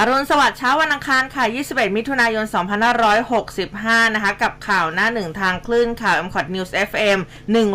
[0.00, 2.44] อรุณสวัสดิ์เช้าวันอังคารค่ะ 21 มิถุนายน
[3.30, 7.18] 2565 นะคะ กับข่าวหน้าหนึ่งทางคลื่นข่าว m c o t News FM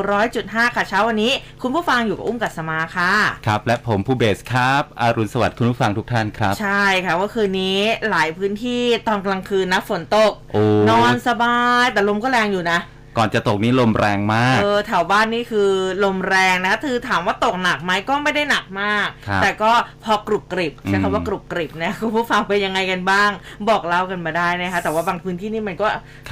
[0.10, 1.32] 100.5 ค่ะเช้าวันนี้
[1.62, 3.14] คุณผู้ฟังอยู่กับอุ้มกัสมาค่ะ
[3.48, 12.80] ครับ และผมผู้เบสครับ อรุณสวัสดิ์คุณผู้ฟังทุกท่านครับ ใช่ค่ะว่าคืนนี้หลายพื้นที่ตอนกลางคืนนะฝนตกโอ้นอนสบาย แต่ลมก็แรงอยู่นะ
[13.18, 15.70] ก่อนจะตกนี้ลมแรงมาก เออแถวบ้านนี่คือ
[16.04, 19.72] ลมแรงนะคือถามว่าตกหนักไหมก็ไม่ได้หนักมากครับแต่ก็
[20.04, 23.30] พอกรุบกริบใช้อืมคำว่ากรุบกริบนะคุณผู้ฟังเป็นยังไงกันบ้าง
[23.70, 25.88] บอกเล่ากันมาได้นะคะแต่ว่าบางพื้นที่นี่มันก็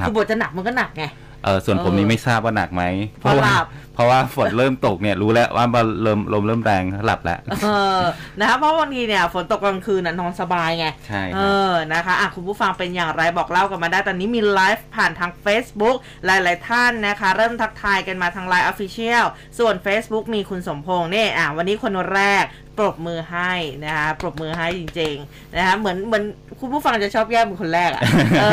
[0.05, 1.05] คือบทจะหนักมันก็หนักไง
[1.43, 2.83] เออส่วนผมเออนี้ไม่ทราบว่าหนักไหม
[3.19, 8.01] เพราะหลับเพราะว่าฝนเริ่มตกเนี่ยรู้แล้วว่ามันเริ่มลมเริ่มแรงหลับแล้วเออ
[8.39, 19.23] นะคะเพราะบางทีเนี่ยฝนตกกลางคืนน่ะนอนสบายไงใช่เอครับอนะคะอะคุณผู้ฟังเป็นอย่างไรบอกเล่ากันมาได้ตอนนี้มีไลฟ์ผ่านทาง Facebook หลาย ๆ ท่านนะคะ เริ่มทักทายกันมาทางไลน์ Official
[19.59, 22.43] ส่วน Facebook มีคุณสมพงษ์เนี่ยอะวันนี้คนแรก
[22.81, 23.53] ปรบมือให้
[23.85, 26.23] นะคะปรบมือให้จริงๆนะคะเหมือนเหมือน
[26.59, 28.03] คุณผู้ฟังจะชอบแย่งเป็นคนแรกอะ
[28.39, 28.43] เอ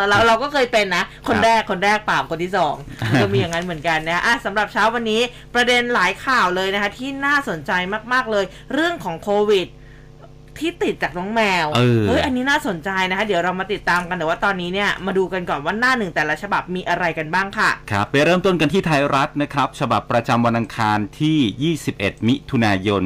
[0.00, 2.74] อเราเราก็เคยเป็นนะ คนแรกคนแรกปราบคนที่สอง
[3.10, 5.20] มันก็มีอย่างนั้นเหมือนกันนะอะสำหรับเช้าวันนี้
[5.54, 7.72] ประเด็นหลายข่าวเลยนะคะที่น่าสนใจ
[8.12, 9.66] มากๆเลย เรื่องของโควิด
[10.60, 23.02] ที่ติดจากน้องแมวเออเฮ้ย อันนี้น่าสนใจนะคะ เดี๋ยวเรามาติดตามกัน แต่ว่าตอนนี้เนี่ยมาดูกันก่อนว่าหน้าหนึ่งแต่ละฉบับมีอะไรกันบ้างค่ะ ครับ ไปเริ่มต้นกันที่ไทยรัฐนะครับ ฉบับประจำวันอังคารที่ 21 มิถุนายน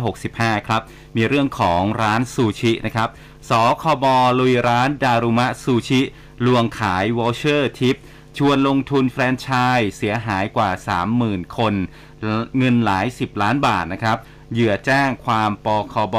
[0.00, 0.82] 2565 ครับ
[1.16, 3.08] มีเรื่องของร้านซูชินะครับ
[3.50, 4.04] สคบ
[4.38, 6.00] ลุยร้านดารุมะซูชิ
[6.46, 7.96] ลวงขาย voucher ทิพย์
[8.38, 10.70] ชวนลงทุนแฟรนไชส์เสียหายกว่า
[11.12, 11.74] 30,000 คน
[12.58, 14.18] เงินหลาย 10 ล้านบาทนะครับ
[14.52, 16.16] เหยื่อแจ้งความปคบ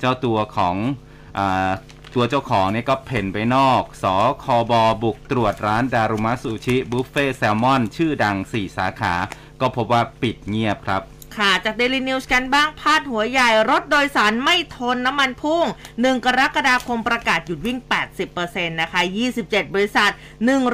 [0.00, 0.76] เจ้าตัวของ
[1.38, 1.40] อ
[2.14, 4.04] ตัวเจ้าของเนี่ยก็เผ่นไปนอก ส
[4.44, 9.14] คบบุกตรวจร้านดารุมะซูชิบุฟเฟ่แซลมอน ชื่อดัง 4 สาขา
[9.60, 11.02] ก็พบว่าปิดเงียบครับ
[11.38, 15.64] ค่ะจาก Daily News กันบ้างพาดหัวใหญ่รถโดยสารไม่ทนน้ำมันพุ่ง
[15.94, 17.78] 1 กรกฎาคมประกาศหยุดวิ่ง
[18.30, 19.00] 80%นะคะ
[19.38, 20.10] 27 บริษัท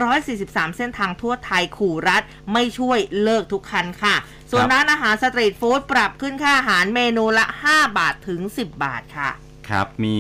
[0.07, 2.23] 143 เส้นทางทั่วไทยขู่รัฐ
[2.53, 4.15] ไม่ช่วยเลิกทุกคันค่ะ
[4.51, 9.31] ส่วนร้านอาหารสตรีทฟู้ดปรับขึ้นค่าอาหารเมนูละ 5 บาทถึง 10 บาทค่ะ
[9.69, 10.19] ครับมี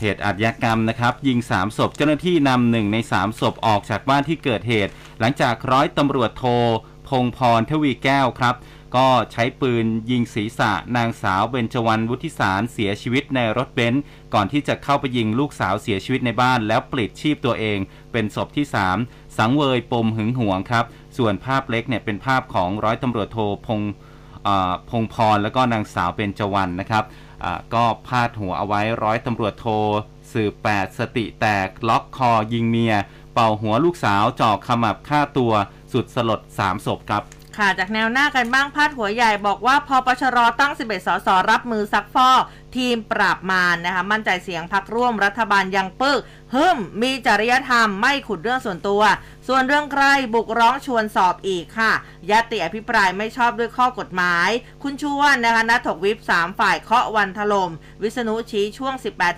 [0.00, 6.44] เหตุอาชญากรรมนะครับ ยิง 3 ศพเจ้าหน้าที่นำหนึ่งใน 3 ศพออกจากบ้านที่เกิดเหตุ หลังจากร้อยตำรวจโท
[7.08, 8.54] พงพรทวีแก้วครับ
[8.96, 14.02] ก็ใช้ปืนยิงศีรษะนางสาวเบญจวรรณวุฒิสารเสียชีวิตในรถเบนซ์
[14.34, 17.78] ก่อนที่จะเข้าไปยิงลูกสาวเสียชีวิตในบ้าน แล้วปลิดชีพตัวเอง
[18.12, 18.66] เป็นศพที่
[19.00, 20.84] 3 สังเวยปมหึงหวงครับ
[21.16, 23.80] ส่วนภาพเล็กเนี่ยเป็นภาพของร้อยตำรวจโทพง
[24.90, 27.04] พงพรแล้วก็นางสาวเบญจวรรณนะครับ
[27.74, 29.66] ก็พาดหัวเอาไว้ร้อยตำรวจโท
[30.32, 32.94] สืบแปดสติแตกล็อกคอยิงเมีย
[33.32, 35.52] เป่าหัวลูกสาวจ่อขมับฆ่าตัว
[35.92, 37.22] สุดสลด3ศพครับ
[37.58, 42.42] ค่ะจากแนวหน้ากันบ้างพาดหัวใหญ่บอกว่าพอปชรตั้ง 11 สสรับมือซักฟอก
[42.76, 46.20] ทีมปราบมารนะคะมั่นใจเสียงพักร่วมรัฐบาลยังปึก
[46.52, 49.02] เฮิมมีจริยธรรมไม่ขุดเรื่องส่วนตัว
[49.48, 51.92] ส่วนเรื่องใกล้บุกร้องชวนสอบอีกค่ะ
[52.30, 54.48] ยติอภิปรายไม่ชอบด้วยข้อกฎหมาย
[54.82, 57.70] คุณชวนนะคะนัดถกวิป 3 ฝ่ายเคาะวันถล่ม
[58.02, 58.94] วิษณุชี้ช่วง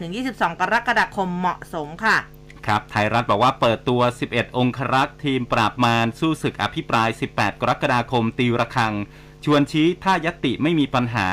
[0.08, 2.16] 18-22 กรกฎาคมเหมาะสมค่ะ
[2.66, 4.00] ครับไทยรัฐบอกว่าเปิดตัว
[4.31, 8.94] 11 องครักษ์ทีมปราบมารสู้ศึกอภิปราย 18 กรกฎาคมตีระฆัง
[9.44, 11.28] ชวนชี้ถ้ายติไม่มีปัญหา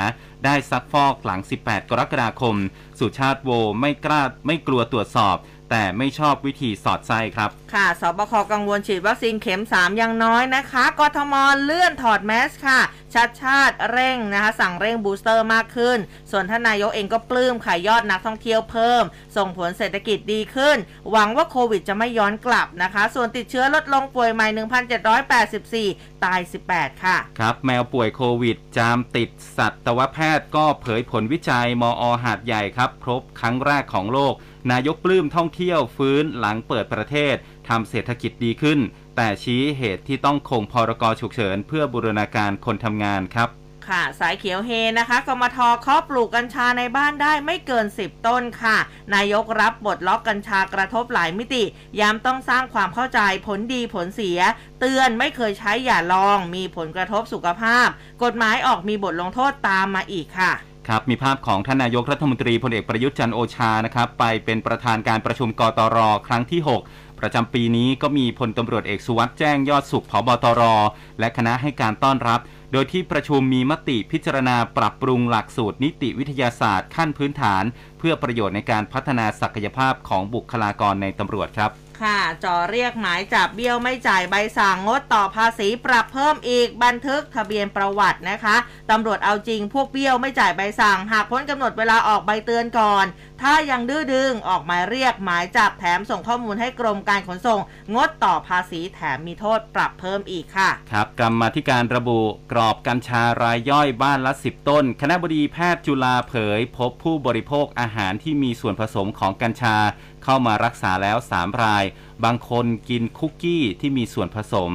[0.45, 2.55] ได้ซักฟอกหลัง 18 กรกฎาคม
[2.99, 3.49] สุชาติโว
[3.79, 5.35] ไม่กล้าไม่กลัวตรวจสอบ
[5.69, 11.33] แต่ไม่ชอบวิธีสอดไส้ครับ ค่ะ สบคกังวลฉีดวัคซีนเข็ม 3 ยังน้อยนะคะ กทม
[11.63, 12.79] เลื่อนถอดแมสค่ะ
[13.13, 15.97] ชัดชาติเร่งนะคะ สั่งเร่งบูสเตอร์มากขึ้น
[16.31, 19.03] ส่วนท่านนายกเองก็ปลื้มขายยอดนักท่องเที่ยวเพิ่ม
[19.37, 20.77] ส่งผลเศรษฐกิจดีขึ้น
[21.11, 24.47] หวังว่าโควิดจะไม่ย้อนกลับนะคะ ส่วนติดเชื้อลดลงป่วยใหม่
[25.35, 26.39] 1,784 ตาย
[26.71, 34.35] 18 ค่ะ ครับ แมวป่วยโควิด จามติดสัตวแพทย์ก็เผยผลวิจัยมอหาดใหญ่ครับพบครั้งแรกของโลก
[34.71, 37.35] นายกปลื้มท่องเที่ยวฟื้นหลังเปิดประเทศ
[37.69, 38.79] ทำเศรษฐกิจดีขึ้น
[39.15, 43.49] แต่ชี้เหตุที่ต้องคงพรกฉุกเฉิน เพื่อบูรณาการคนทำงานครับ
[43.87, 48.77] ค่ะสายเขียวเฮนะคะกมทเคาะปลูกกัญชาในบ้านได้ไม่เกิน 10 ต้นค่ะ
[49.15, 51.63] นายกรับบทล็อกกัญชากระทบหลายมิติ
[51.99, 54.39] ย้ำต้องสร้างความเข้าใจผลดีผลเสีย
[54.79, 57.87] เตือนไม่เคยใช้อย่าลอง มีผลกระทบสุขภาพ
[58.23, 60.51] กฎหมายออกมีบทลงโทษตามมาอีกค่ะ
[60.87, 65.97] ครับมีภาพของท่านนายกรัฐมนตรีพลเอกประยุทธ์จันโอชานะครับไปเป็นประธานการประชุมกตร
[66.27, 70.61] ครั้งที่ 6 ประจำปีนี้ก็มีพลตำรวจเอกสุวัสด์แจ้งยอดสุขผบตร
[71.19, 72.39] และคณะให้การต้อนรับ
[72.71, 77.63] โดยที่ประชุมมีมติพิจารณาปรับปรุงหลักสูตรนิติวิทยาศาสตร์ขั้นพื้นฐาน
[77.99, 81.71] เพื่อประโยชน์ในการพัฒนาศักยภาพของบุคลากรในตำรวจครับ
[82.03, 88.55] ค่ะจ่อเรียกหมายจับเบี้ยวไม่จ่ายใบสั่งงดต่อภาษีปรับเพิ่มอีกบันทึกทะเบียนประวัตินะคะ
[88.91, 93.05] ตำรวจเอาจริงพวกเบี้ยวไม่จ่ายใบสั่ง หากพ้นกำหนดเวลาออกใบเตือนก่อน
[93.41, 97.59] ถ้ายังดื้อดึงออกหมายเรียกหมายจับแถมส่งข้อมูลให้กรมการขนส่ง
[97.95, 109.77] งดต่อภาษีแถมมีโทษปรับเพิ่มอีกค่ะ ครับกรรมาธิการระบุกรอบกัญชารายย่อยบ้านละ 10 ต้น คณะบดีแพทย์จุฬาเผย พบผู้บริโภคอาหารที่มีส่วนผสมของกัญชา
[110.23, 111.83] เข้ามารักษาแล้ว 3 ราย
[112.23, 114.71] บางคนกินคุกกี้ที่มีส่วนผสม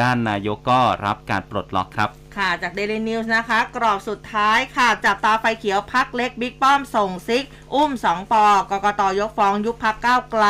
[0.00, 7.44] ด้านนายกก็รับการปลดล็อกครับ ค่ะจาก Daily News นะคะ กรอบสุดท้ายค่ะ จับตาไฟเขียวพักเล็กบิ๊กป้อมส่งซิก
[7.74, 10.44] อุ้มสองปอกกตยกฟ้องยุบพักก้าวไกล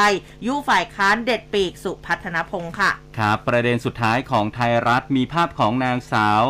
[0.46, 6.42] ยุฝ่ายค้านเด็ดปีกสุพัฒนพงศ์ค่ะ ครับ ประเด็นสุดท้ายของไทยรัฐมีภาพของนางสาว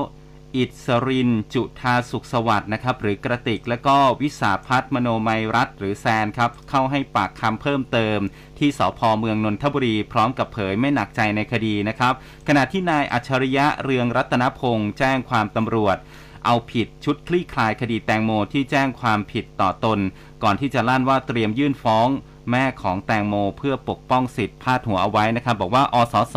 [0.56, 8.18] อิสริน จุธาสุขสวัสดิ์นะครับ หรือกระติก และก็วิสาพัฒน์มโนมัยรัฐหรือแซนครับ เข้าให้ปากคำเพิ่มเติม
[8.58, 12.14] ที่สพเมืองนนทบุรี พร้อมกับเผยไม่หนักใจในคดีนะครับ
[12.48, 15.96] ขณะที่นายอัจฉริยะเรืองรัตนพงษ์แจ้งความตำรวจ
[16.44, 19.98] เอาผิดชุดคลี่คลายคดีแตงโมที่แจ้งความผิดต่อตน
[20.42, 22.08] ก่อนที่จะลั่นว่าเตรียมยื่นฟ้อง
[22.50, 26.36] แม่ของแตงโมเพื่อปกป้องสิทธิ์พาดหัวเอาไว้นะครับ บอกว่าอสส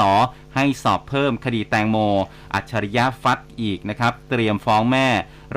[0.56, 1.98] ให้สอบเพิ่มคดีแตงโม
[2.54, 5.08] อัจฉริยะฟัดอีกนะครับ เตรียมฟ้องแม่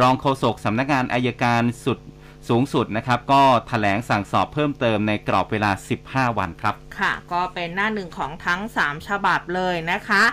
[0.00, 1.98] รองโฆษกสำนักงานอายการสุด
[2.48, 5.70] สูงสุดนะครับ ก็ถแถลงสั่งสอบเพิ่มเติมในกรอบเวลา
[6.04, 10.24] 15 วันครับ ค่ะ ก็เป็นหน้าหนึ่งของทั้ง 3 ฉบับเลยนะคะ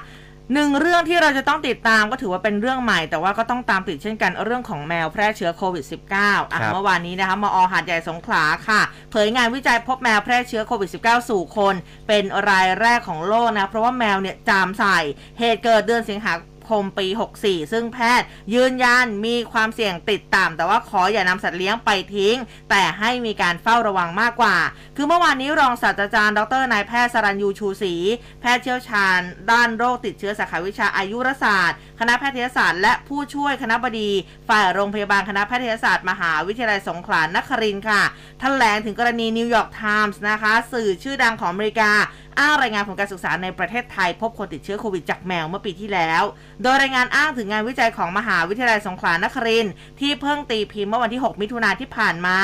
[0.54, 5.86] หนึ่งเรื่องที่เราจะต้องติดตามก็ถือว่าเป็นเรื่องใหม่ แต่ว่าก็ต้องตามติดเช่นกันเรื่องของแมวแพร่เชื้อโควิด
[6.18, 8.82] -19 อะครับเมื่อวานนี้นะคะมอหาดใหญ่สงขลาค่ะ
[9.12, 11.76] เผยงานวิจัยพบแมวแพร่เชื้อโควิด -19 สู่คน
[12.08, 14.98] เป็นรายแรกของโลกนะ เพราะว่าแมวเนี่ยจามใส่
[15.40, 16.32] เหตุเกิดเดือนสิงหา
[16.70, 17.08] คมปี
[17.42, 22.36] 64 ซึ่งแพทย์ยืนยันมีความเสี่ยงติดต่ำแต่ว่าขออย่านำสัตว์เลี้ยงไปทิ้ง
[22.70, 24.58] แต่ให้มีการเฝ้าระวังมากกว่า
[24.96, 27.94] คือเมื่อวานนี้รองศาสตราจารย์ ดรนายแพทย์สรัญยูชูศรี
[28.42, 29.20] แพทย์เชี่ยวชาญ
[29.52, 34.10] ด้านโรคติดเชื้อสาขาวิชาอายุรศาสตร์ คณะแพทยศาสตร์ และผู้ช่วยคณบดี
[34.50, 38.02] ฝ่ายโรงพยาบาลคณะแพทยศาสตร์มหาวิทยาลัยสงขลานครินทร์ค่ะ
[38.40, 41.92] แถลงถึงกรณีนิวยอร์กไทมส์นะคะ สื่อชื่อดังของอเมริกา
[42.40, 46.24] อ้างรายงานผลการศึกษาในประเทศไทย พบคนติดเชื้อโควิดจากแมวเมื่อปีที่แล้ว
[46.62, 52.38] โดยรายงานอ้างถึงงานวิจัยของมหาวิทยาลัยสงขลานครินทร์ที่เพิ่งตีพิมพ์เมื่อวันที่ 6 มิถุนายนที่ผ่านมา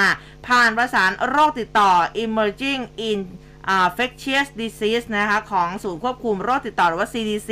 [0.47, 1.91] ผ่านวารสารโรคติดต่อ
[2.23, 3.19] emerging in
[3.77, 7.51] infectious disease นะคะของศูนย์ควบคุมโรคติดต่อหรือว่า CDC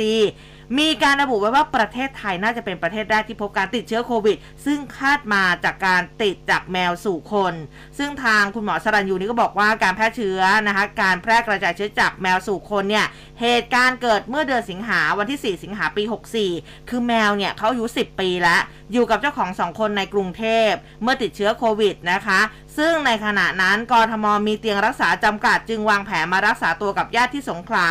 [0.78, 7.54] มีการระบุไว้ว่าประเทศไทยน่าจะเป็นประเทศแรกที่พบการติดเชื้อโควิด ซึ่งคาดมาจากการติดจากแมวสู่คน
[7.98, 13.06] ซึ่งทางคุณหมอสรัญยูนี่ก็บอกว่าการแพร่เชื้อนะคะการแพร่กระจายเชื้อจากแมวสู่คนเนี่ย
[13.40, 16.02] เหตุการณ์เกิดเมื่อเดือนสิงหาวันที่ 4 สิงหาปี
[16.46, 18.60] 64 คือแมวเนี่ยเขาอายุ 10 ปีแล้ว
[18.92, 20.70] อยู่กับเจ้าของสองคนในกรุงเทพ
[21.02, 22.40] เมื่อติดเชื้อโควิดนะคะ
[22.78, 27.88] ซึ่งในขณะนั้นกรทมมีเตียงรักษาจำกัดจึงวางแผนมารักษาตัวกับญาติที่สงขลา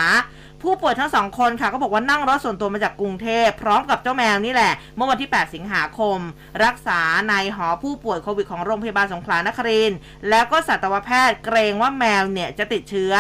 [0.63, 6.19] ผู้ป่วยทั้งสองคนค่ะก็บอกว่านั่งรถส่วนตัวมาจากกรุงเทพพร้อมกับเจ้าแมวนี่แหละ เมื่อวันที่ 8 สิงหาคม
[6.65, 9.91] รักษาในหอผู้ป่วยโควิดของโรงพยาบาลสงขลานคริน
[10.29, 13.13] แล้วก็สัตวแพทย์เกรงว่าแมวเนี่ยจะติดเชื้อ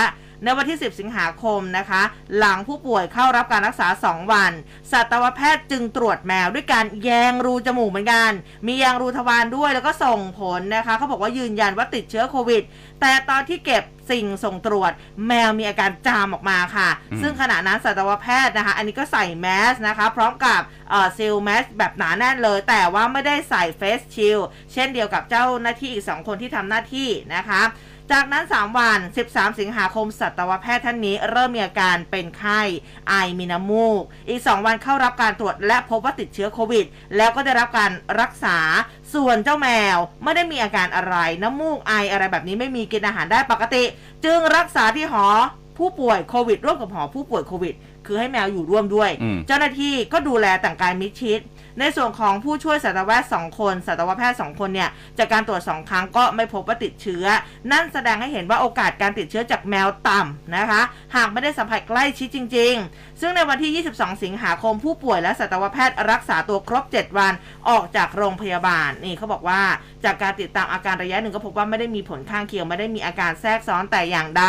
[0.43, 2.01] ในวันที่ 10 สิงหาคมนะคะ
[2.37, 4.51] หลังผู้ป่วยเข้ารับการรักษา 2 วัน
[4.91, 8.31] สัตวแพทย์จึงตรวจแมวด้วยการแยงรูจมูกเหมือนกัน
[8.67, 12.63] มียางรูทวารด้วยแล้วก็ส่งผลนะคะเขาบอกว่ายืนยันว่าติดเชื้อโควิด
[13.01, 14.91] แต่ตอนที่เก็บสิ่งส่งตรวจ
[15.27, 24.39] แมวมีอาการจามออกมาค่ะอืมซึ่งขณะนั้นสัตวแพทย์นะคะ อันนี้ก็ใส่แมสนะคะ พร้อมกับเอ่อซิลแมสแบบหนาแน่นเลย แต่ว่าไม่ได้ใส่เฟสชิล
[24.73, 27.61] เช่นเดียวกับเจ้าหน้าที่อีก 2 คนที่ทำหน้าที่นะคะ
[28.11, 32.61] จากนั้น 3 วัน 13 สิงหาคมสัตวแพทย์ท่านนี้เริ่มมีอาการเป็นไข้
[33.09, 36.85] ไอมีน้ำมูก อีก 2 วันเข้ารับการตรวจและพบว่าติดเชื้อโควิด
[37.17, 37.91] แล้วก็ได้รับการ
[38.21, 38.57] รักษา
[39.13, 43.83] ส่วนเจ้าแมวไม่ได้มีอาการอะไร น้ำมูกไออะไรแบบนี้ไม่มีกินอาหารได้ปกติ
[44.25, 45.25] จึงรักษาที่หอ
[45.77, 47.75] ผู้ป่วยโควิดร่วมกับหอผู้ป่วยโควิด
[48.07, 51.41] คือให้แมวอยู่ร่วมด้วย อืม เจ้าหน้าที่ก็ดูแลแต่งกายมิดชิด
[51.79, 57.25] ในส่วนของผู้ช่วยสัตวแพทย์2คนสัตวแพทย์2คนเนี่ยจากการตรวจ2ครั้งก็ไม่พบว่าติดเชื้อ
[57.71, 60.81] นั่นแสดงให้เห็นว่าโอกาสการติดเชื้อจากแมวต่ำนะคะ
[61.15, 67.33] หากไม่ได้สัมผัสใกล้ชิดจริง ๆ ซึ่งในวันที่ 22 สิงหาคมผู้ป่วยและสัตวแพทย์รักษาตัวครบ 7 วัน
[67.69, 69.61] ออกจากโรงพยาบาลนี่เขาบอกว่า
[70.05, 74.45] จากการติดตามอาการระยะหนึ่งก็พบว่าไม่ได้มีผลข้างเคียงไม่ได้มีอาการแทรกซ้อนแต่อย่างใด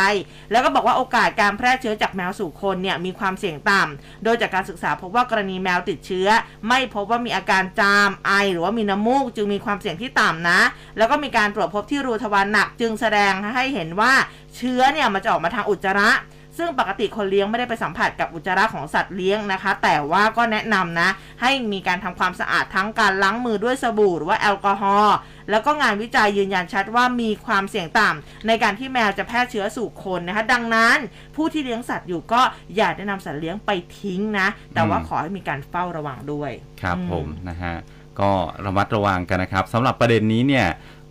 [0.51, 6.29] แล้วก็บอกว่าโอกาสการแพร่เชื้อจากแมวสู่คนเนี่ยมีความเสี่ยงต่ำ โดยจากการศึกษาพบว่ากรณีแมวติดเชื้อ
[6.69, 10.61] ไม่พบว่ามีอาการจามไอ หรือว่ามีน้ำมูก จึงมีความเสี่ยงที่ต่ำนะ
[10.99, 14.13] แล้วก็มีการตรวจพบที่รูทวารหนัก จึงแสดงให้เห็นว่า
[14.57, 16.11] เชื้อเนี่ยมันจะออกมาทางอุจจาระ
[16.59, 21.09] ซึ่งปกติคนเลี้ยงไม่ได้ไปสัมผัสกับอุจจาระของสัตว์เลี้ยงนะคะ แต่ว่าก็แนะนำนะ
[21.43, 25.17] ให้มีการทำความสะอาดทั้งการล้างมือด้วยสบู่หรือว่าแอลกอฮอล์
[25.51, 30.97] แล้วก็งานวิจัยยืนยันชัดว่ามีความเสี่ยงต่ำในการที่แมวจะแพร่เชื้อสู่คนนะคะดังนั้น
[31.37, 32.41] ผู้ที่เลี้ยงสัตว์อยู่ก็
[32.77, 33.71] อย่าแนะนำสัตว์เลี้ยงไป
[34.01, 36.51] ทิ้งนะ แต่ว่าอืมขอให้มีการเฝ้าระวังด้วย
[36.83, 37.75] ครับอืมผมนะฮะ
[38.21, 38.31] ก็
[38.67, 40.67] ระมัดระวังกันนะครับสำหรับประเด็นนี้เนี่ย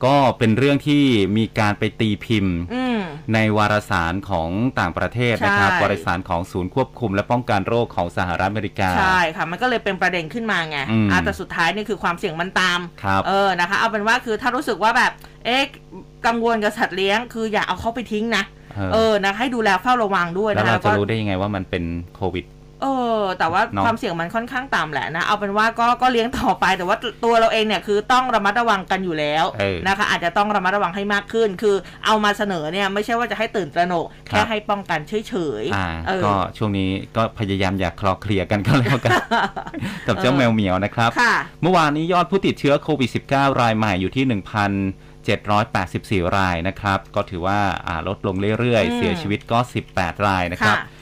[0.05, 1.03] ก็เป็นเรื่องที่
[1.37, 2.99] มีการไปตีพิมพ์อืม
[3.33, 15.11] ในวารสารของต่างประเทศนะครับใช่วารสารของศูนย์ควบคุม และป้องกันโรคของสหรัฐอเมริกา ใช่ค่ะ มันก็เลยเป็นประเด็นขึ้นมาไงอืมอะแต่สุดท้ายนี่คือความเสี่ยงมันตามครับเออ นะคะ เอาเป็นว่าคือถ้ารู้สึกว่าแบบ
[15.45, 15.63] เอ๊ะ
[16.25, 18.43] กังวลกับสัตว์เลี้ยง คืออย่าเอาเขาไปทิ้งนะ
[18.75, 21.83] เออเออนะ ให้ดูแลเฝ้าระวังด้วยแล้วนะคะเราแล้วจะก็รู้ได้ยังไงว่ามันเป็น
[22.15, 22.45] โควิด
[22.83, 22.87] เอ
[23.19, 31.75] อ แต่ว่าเนอะ ความเสี่ยงมันค่อนข้างต่ำแหละนะ เอาเป็นว่าก็ก็เลี้ยงต่อไป แต่ว่าตัวเราเองเนี่ยคือต้องระมัดระวังกันอยู่แล้วเออนะคะ อาจจะต้องระมัดระวังให้มากขึ้น คือ
[32.05, 39.11] เอามาเสนอเนี่ยไม่ใช่ว่าจะให้ตื่นตระหนก ครับ แค่ให้ป้องกันเฉยอ่าเออ ก็ช่วงนี้ก็พยายามอย่าคลอเคลียร์กันก็แล้วกัน
[40.07, 44.25] กับเจ้าเออ แมวเหมียวนะครับ ค่ะ เมื่อวานนี้ยอดผู้ติดเชื้อโควิด -19 รายใหม่อยู่ที่
[46.29, 49.59] 1,784 รายนะครับ ก็ถือว่าอ่าลดลงเรื่อยอืๆ มเสียชีวิตก็
[49.91, 50.92] 18 รายนะครับ ค่ะ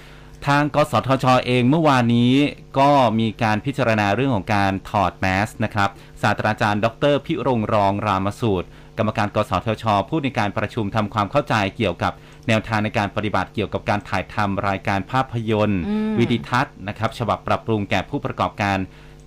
[0.48, 2.34] ทางกสทชเองเมื่อวานนี้
[2.80, 5.90] ก็มีการพิจารณาเรื่องของการถอดแมสนะครับ
[6.22, 8.68] ศาสตราจารย์ ดร พิรงรองรามสูตร
[8.98, 12.14] กรรมการกสทช พูดในการประชุมทำความเข้าใจเกี่ยวกับ
[12.48, 18.78] แนวทางในการปฏิบัติเกี่ยวกับการถ่ายทำรายการภาพยนตร์อืมวิดิทัศน์นะครับฉบับปรับปรุงแก่ผู้ประกอบการ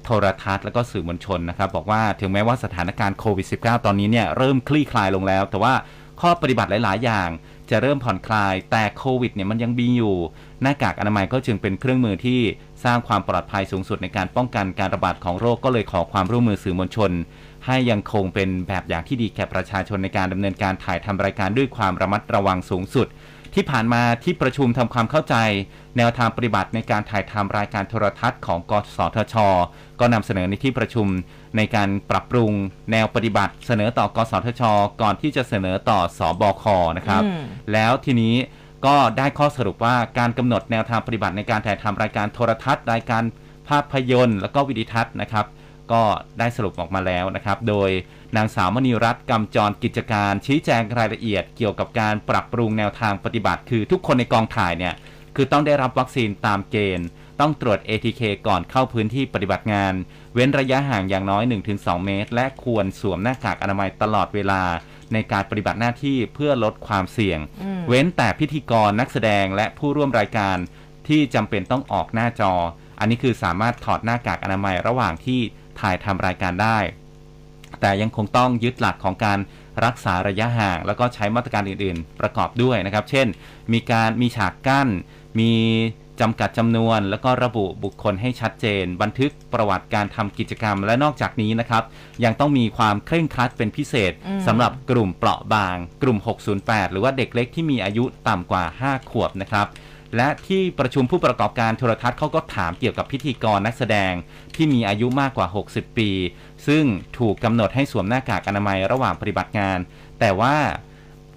[0.04, 5.75] โทรทัศน์และก็สื่อมวลชนนะครับบอกว่าถึงแม้ว่าสถานการณ์โควิด -19 ตอนนี้เนี่ยเริ่มคลี่คลายลงแล้ว แต่ว่า
[6.21, 7.28] ข้อปฏิบัติหลาย ๆ อย่าง
[7.71, 10.14] จะเริ่มผ่อนคลาย แต่โควิดเนี่ยมันยังมีอยู่
[10.62, 12.40] หน้ากากอนามัยก็จึงเป็นเครื่องมือที่
[12.85, 17.12] สร้างความปลอดภัยสูงสุดในการป้องกันการระบาดของโรคก็เลยขอความร่วมมือสื่อมวลชน
[17.66, 23.06] ให้ยังคงเป็นแบบอย่างที่ดีแก่ประชาชนในการดำเนินการถ่ายทำรายการด้วยความระมัดระวังสูงสุด
[23.54, 25.37] ที่ผ่านมาที่ประชุมทำความเข้าใจ
[25.97, 29.35] แนวทางปฏิบัติในการถ่ายทำรายการโทรทัศน์ของกสทช
[30.00, 31.06] ก็นำเสนอในที่ประชุม
[31.56, 32.52] ในการปรับปรุง
[32.92, 34.62] แนวปฏิบัติ เสนอต่อกสทช
[35.00, 36.64] ก่อนที่จะเสนอต่อสอบค
[36.99, 37.42] นะครับอืม
[37.73, 38.34] แล้วทีนี้
[38.87, 43.23] ก็ได้ข้อสรุปว่าการกำหนดแนวทางปฏิบัติในการถ่ายทำรายการโทรทัศน์ รายการ
[43.68, 45.46] ภาพยนตร์ แล้วก็วิดิทัศน์นะครับ
[45.92, 46.02] ก็
[46.38, 47.90] ได้สรุปออกมาแล้วนะครับ โดย
[48.37, 54.94] นางสาวมณีรัตน์กำจรกิจการ ชี้แจงรายละเอียดเกี่ยวกับการปรับปรุงแนวทางปฏิบัติ คือทุกคนในกองถ่ายเนี่ย
[55.37, 57.06] คือต้องได้รับวัคซีนตามเกณฑ์
[57.40, 59.94] ต้องตรวจ ATK ก่อนเข้าพื้นที่ปฏิบัติงาน
[60.35, 64.62] เว้นระยะห่างอย่างน้อย 1-2 เมตร และควรสวมหน้ากากอนามัยตลอดเวลา
[65.12, 70.57] ในการปฏิบัติหน้าที่เพื่อลดความเสี่ยงอืมเว้นแต่พิธีกรนักแสดงและผู้ร่วมรายการ
[71.09, 72.53] ที่จำเป็นต้องออกหน้าจอ
[73.00, 75.41] อันนี้คือสามารถถอดหน้ากากอนามัยระหว่างที่
[75.81, 76.79] ถ่ายทำรายการได้
[77.81, 79.38] แต่ยังคงต้องยึดหลักของการ
[79.85, 83.26] รักษาระยะห่าง แล้วก็ใช้มาตรการอื่น ๆ ประกอบด้วยนะครับ เช่น
[83.73, 84.88] มีการมีฉากกั้น
[85.41, 85.53] มี
[86.21, 91.83] จำกัดจำนวน แล้วก็ระบุบุคคลให้ชัดเจน บันทึกประวัติการทำกิจกรรม และนอกจากนี้นะครับ
[92.25, 96.18] ยังต้องมีความเคร่งครัดเป็นพิเศษอืมสำหรับกลุ่มเปราะบาง กลุ่ม
[96.54, 99.66] 608 หรือว่าเด็กเล็กที่มีอายุต่ำกว่า 5 ขวบนะครับ
[100.16, 104.12] และที่ประชุมผู้ประกอบการโทรทัศน์เขาก็ถามเกี่ยวกับพิธีกรนักแสดง
[104.54, 106.11] ที่มีอายุมากกว่า 60 ปี
[106.66, 106.85] ซึ่ง
[107.18, 109.78] ถูกกำหนดให้สวมหน้ากากอนามัยระหว่างปฏิบัติงาน
[110.21, 110.54] แต่ว่า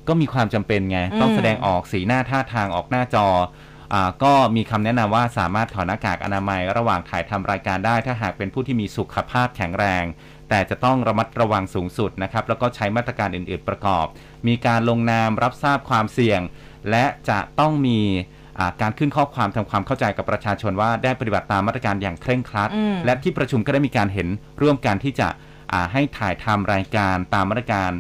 [0.07, 3.41] ก็มีความจำเป็นไงอืมต้องแสดงออกสีหน้าท่าทางออกหน้าจออา
[4.23, 10.05] ก็มีคำแนะนำว่าสามารถถอดหน้ากากอนามัยระหว่างถ่ายทำรายการได้ ถ้าหากเป็นผู้ที่มีสุขภาพแข็งแรง
[10.49, 14.05] แต่จะต้องระมัดระวังสูงสุดนะครับ แล้วก็ใช้มาตรการอื่น ๆประกอบ
[14.47, 16.41] มีการลงนามรับทราบความเสี่ยง
[16.89, 17.99] และจะต้องมี
[18.59, 24.27] อ่าการขึ้นข้อความทำความเข้าใจกับประชาชนว่าได้ปฏิบัติตามมาตรการอย่างเคร่งครัดอืมและที่ประชุมก็ได้มีการเห็น
[24.61, 25.27] ร่วมกันที่จะ
[25.71, 27.91] อ่าให้ถ่ายทำรายการตามมาตรการ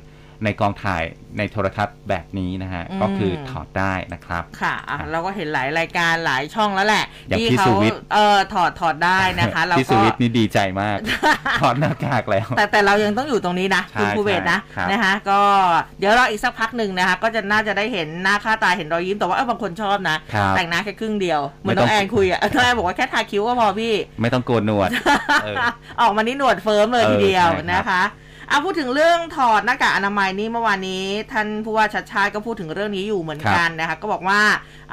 [0.43, 1.03] ในกองถ่าย
[1.37, 10.97] ในโทรทัศน์แบบนี้นะฮะอืมก็คือถอดได้นะครับค่ะอะ เราก็เห็นหลายรายการหลายช่องแล้วแหละอย่างที่พี่เขาสุวิทย์เออถอดถอดได้นะคะเราพี่สุก็วิทย์นี่ดีใจมาก
[11.61, 15.39] ถอดหน้ากากแล้ว แต่แต่เรายังต้องอยู่ตรงนี้นะใช่คุณภูเบศนะใช่ครับนะคะก็
[15.99, 24.89] เดี๋ยวรออีกสักพักหนึ่งนะคะ ก็จะน่าจะได้เห็นหน้าค่าตาเห็นรอยยิ้มแต่ว่าเออบางคนชอบนะครับแต่งหน้าแค่ครึ่งเดียวเหมือนไม่ต้น้อองงแอนคุยอะน้องแอนบอกว่าแค่ทาคิ้วก็พอพี่ ไม่ต้องโกนหนวด
[25.43, 25.55] เออ
[26.01, 28.03] ออกมานี่หนวดเฟิร์มเลยเออทีเดียวใช่ครับนะคะ
[28.49, 34.41] เอาพูดถึงเรื่องถอดหน้ากากอนามัยนี่เมื่อวานนี้ ท่านผู้ว่าชัดชาติก็พูดถึงเรื่องนี้อยู่เหมือนกันนะคะก็บอกว่า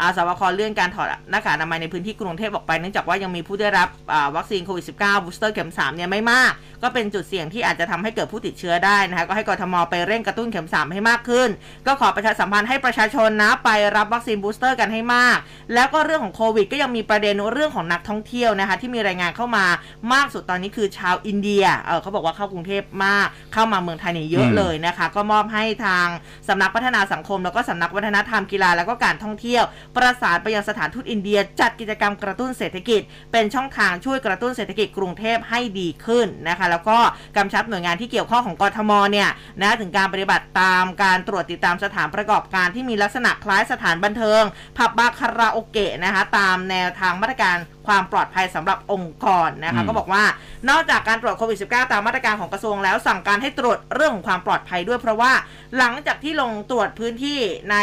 [0.00, 11.48] อาสบคเลื่อนการถอดหน้ากากอนามัยในพื้นที่กรุงเทพออกไปเนื่องจากว่ายังมีผู้ได้รับอ่าวัคซีนโควิด -19 บูสเตอร์เข็ม3เนี่ยไม่มาก ก็เป็นจุดเสี่ยงที่อาจจะทำให้เกิดผู้ติดเชื้อได้นะคะก็ให้กทมไปเร่งกระตุ้นเข็ม 3 ให้มากขึ้น
[11.86, 15.38] ก็ขอประชาสัมพันธ์ให้ประชาชนนะไปรับวัคซีนบูสเตอร์กันให้มาก
[15.74, 19.64] แล้วก็เรื่องของโควิด ก็ยังมีประเด็นเรื่องของนักท่องเที่ยวนะคะที่มีรายงานเข้ามา
[20.12, 26.06] มากสุดตอนนี้คือชาวอินเดียเออเขาบอกว่าเข้ากรุงเทพมาก เข้ามาเมืองไทยเนี่ยเยอะอืมเลยนะคะ ก็มอบให้ทาง
[26.48, 29.64] สำนักพัฒนาสังคม แล้วก็สำนักวัฒนธรรมกีฬาแล้วก็การท่องเที่ยว
[29.96, 33.00] ประสานไปยังสถานทูตอินเดีย จัดกิจกรรมกระตุ้นเศรษฐกิจ
[33.32, 36.98] เป็นช่องทางช่วยกระตุ้นเศรษฐกิจกรุงเทพให้ดีขึ้นนะคะ แล้วก็
[37.36, 39.28] กำชับหน่วยงานที่เกี่ยวข้องของกทมเนี่ย
[39.62, 44.42] นะถึงการปฏิบัติตามการตรวจติดตามสถานประกอบการที่มีลักษณะคล้ายสถานบันเทิง
[44.76, 50.24] ผับบาร์คาราโอเกะนะคะตามแนวทางมาตรการ ความปลอดภัยสำหรับองค์กรนะคะอืมก็บอกว่า
[50.70, 55.32] นอกจากการตรวจโควิด -19 ตามมาตรการของกระทรวงแล้วสั่งการให้ตรวจเรื่องของความปลอดภัยด้วย เพราะว่า
[55.78, 57.38] หลังจากที่ลงตรวจพื้นที่
[57.70, 57.76] ใน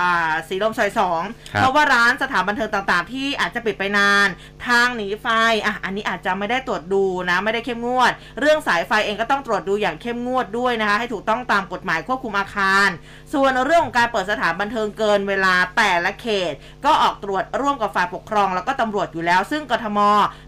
[0.00, 1.22] อ่าสีลมซอยสอง
[1.54, 4.28] ครับเพราะว่าร้านสถานบันเทิงต่างๆ ที่อาจจะปิดไปนาน
[4.66, 5.26] ทางหนีไฟ
[5.66, 12.88] อะอันนี้อาจจะไม่ได้ตรวจดูนะ ไม่ได้เข้มงวด เรื่องสายไฟเองก็ต้องตรวจดูอย่างเข้มงวดด้วยนะคะ ให้ถูกต้องตามกฎหมายควบคุมอาคาร
[13.32, 16.52] ส่วนเรื่องของการเปิดสถานบันเทิงเกินเวลาแต่ละเขต
[16.84, 19.98] ก็ออกตรวจร่วมกับฝ่ายปกครองแล้วก็ตำรวจอยู่แล้วซึ่งกทม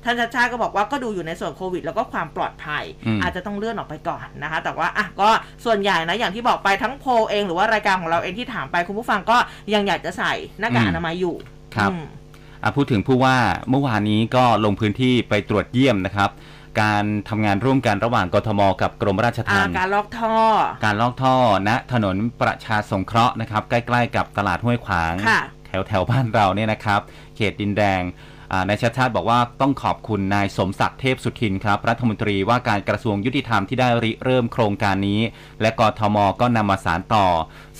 [0.05, 5.31] ท่านชาติชาติก็บอกว่าก็ดูอยู่ในส่วนโควิด แล้วก็ความปลอดภัยอืมอาจจะต้องเลื่อนออกไปก่อนนะคะ แต่ว่าอะก็
[5.65, 9.39] ส่วนใหญ่นะอย่างที่บอกไปทั้งโพลเองหรือว่ารายการของเราเองที่ถามไปคุณผู้ฟังก็
[9.75, 11.35] ยังอยากจะใส่หน้ากากอนามัยอยู่
[11.77, 12.05] ครับอืม
[12.63, 13.37] อะพูดถึงผู้ว่า
[13.71, 16.31] เมื่อวานนี้ก็ลงพื้นที่ไปตรวจเยี่ยมนะครับ
[16.83, 20.37] การทำงานร่วมกันระหว่างกทม กับกรมราชอาทัณฑ์การลอกท่อ
[20.85, 21.35] การลอกท่อ
[21.69, 27.01] ณถนนประชาสงเคราะห์นะครับ ใกล้ ๆ กับตลาดห้วยขวางค่ะแถวแถวๆบ้านเราเนี่ยนะครับ
[27.37, 35.21] เขตดินแดงอ่า นายชาติชาติบอกว่าต้องขอบคุณนายสมศักดิ์เทพสุทินครับรัฐมนตรีว่าการกระทรวงยุติธรรมที่ได้ริเริ่มโครงการนี้
[35.61, 37.27] และกทมก็นำมาสารต่อ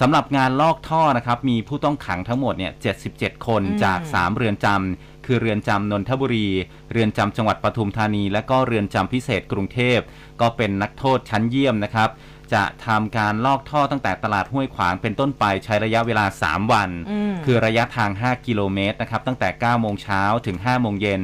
[0.01, 2.73] สำหรับงานลอกท่อนะครับมีผู้ต้องขังทั้งหมดเนี่ย
[3.09, 6.49] 77 คนอืมจาก 3 เรือนจำคือเรือนจำนนทบุรี
[6.93, 9.99] เรือนจำจังหวัดปทุมธานี และก็เรือนจำพิเศษกรุงเทพ
[10.41, 12.09] ก็เป็นนักโทษชั้นเยี่ยมนะครับ
[12.55, 21.23] จะทำการลอกท่อตั้งแต่ตลาดห้วยขวางเป็นต้นไปใช้ระยะเวลา 3 วันอืมคือระยะทาง 5 กิโลเมตรนะครับตั้งแต่ 9 โมงเช้าถึง 5 โมงเย็น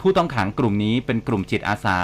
[0.00, 2.00] ผู้ต้องขังกลุ่มนี้เป็นกลุ่มจิตอาสา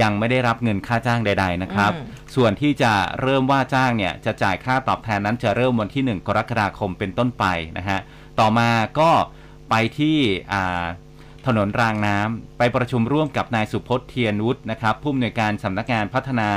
[0.00, 7.44] ยังไม่ได้รับเงินค่าจ้างใด ๆ นะครับอืมส่วนที่จะเริ่มว่าจ้างเนี่ยจะจ่ายค่าตอบแทนนั้นจะเริ่มวันที่ 1 กรกฎาคมเป็นต้นไป
[7.78, 8.00] นะฮะ
[8.40, 9.10] ต่อมาก็
[9.70, 10.16] ไปที่
[10.52, 10.84] อ่า
[11.46, 16.50] ถนนรางน้ำไปประชุมร่วมกับนายสุพจน์เทียนวุฒินะครับผู้อำนวยการสำนักงานพัฒนา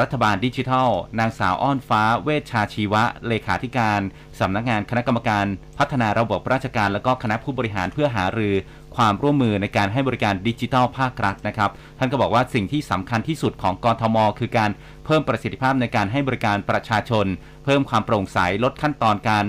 [0.00, 4.00] รัฐบาลดิจิทัล นางสาวอ้อนฟ้าเวชชาชีวะ เลขาธิการ
[4.40, 5.46] สำนักงานคณะกรรมการ
[5.78, 8.54] พัฒนาระบบราชการ และก็คณะผู้บริหารเพื่อหารือ
[8.96, 14.70] ความร่วมมือในการให้บริการดิจิทัลภาครัฐนะครับ ท่านก็บอกว่าสิ่งที่สำคัญที่สุดของกรทม คือการ
[15.04, 17.26] เพิ่มประสิทธิภาพในการให้บริการประชาชน
[17.64, 19.44] เพิ่มความโปร่งใสลดขั้นตอนการ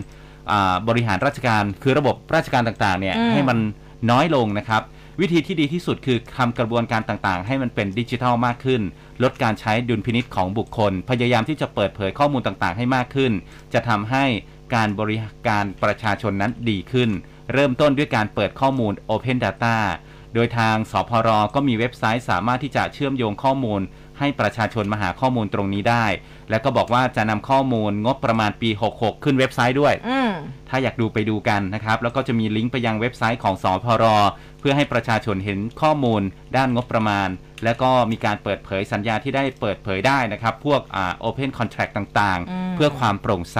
[0.87, 3.57] บริหารราชการ คือระบบราชการต่างๆเนี่ยให้มัน
[4.11, 4.81] น้อยลงนะครับ
[5.21, 8.81] วิธีที่ดีที่สุดคือทำกระบวนการต่างๆ ให้มันเป็นดิจิทัลมากขึ้น
[9.23, 13.31] ลดการใช้ดุลพินิษของบุคคล พยายามที่จะเปิดเผยข้อมูลต่างๆ ให้มากขึ้น
[13.73, 14.25] จะทำให้
[14.75, 17.09] การบริการประชาชนนั้นดีขึ้น
[17.53, 19.77] เริ่มต้นด้วยการเปิดข้อมูล Open Data
[20.33, 23.81] โดยทางสพรก็มีเว็บไซต์สามารถที่จะเชื่อมโยงข้อมูล
[24.19, 26.05] ให้ประชาชนมาหาข้อมูลตรงนี้ได้
[26.49, 30.31] แล้วก็บอกว่าจะนำข้อมูลงบประมาณปี 66 ขึ้นเว็บไซต์ด้วยอืม
[30.69, 34.05] ถ้าอยากดูไปดูกันนะครับ แล้วก็จะมีลิงก์ไปยังเว็บไซต์ของสพร
[34.54, 36.21] เพื่อให้ประชาชนเห็นข้อมูล
[36.57, 37.29] ด้านงบประมาณ
[37.63, 43.59] แล้วก็มีการเปิดเผยสัญญาที่ได้เปิดเผยได้นะครับ พวกอ่า Open Contract ต่างอืมๆเพื่อความโปร่งใส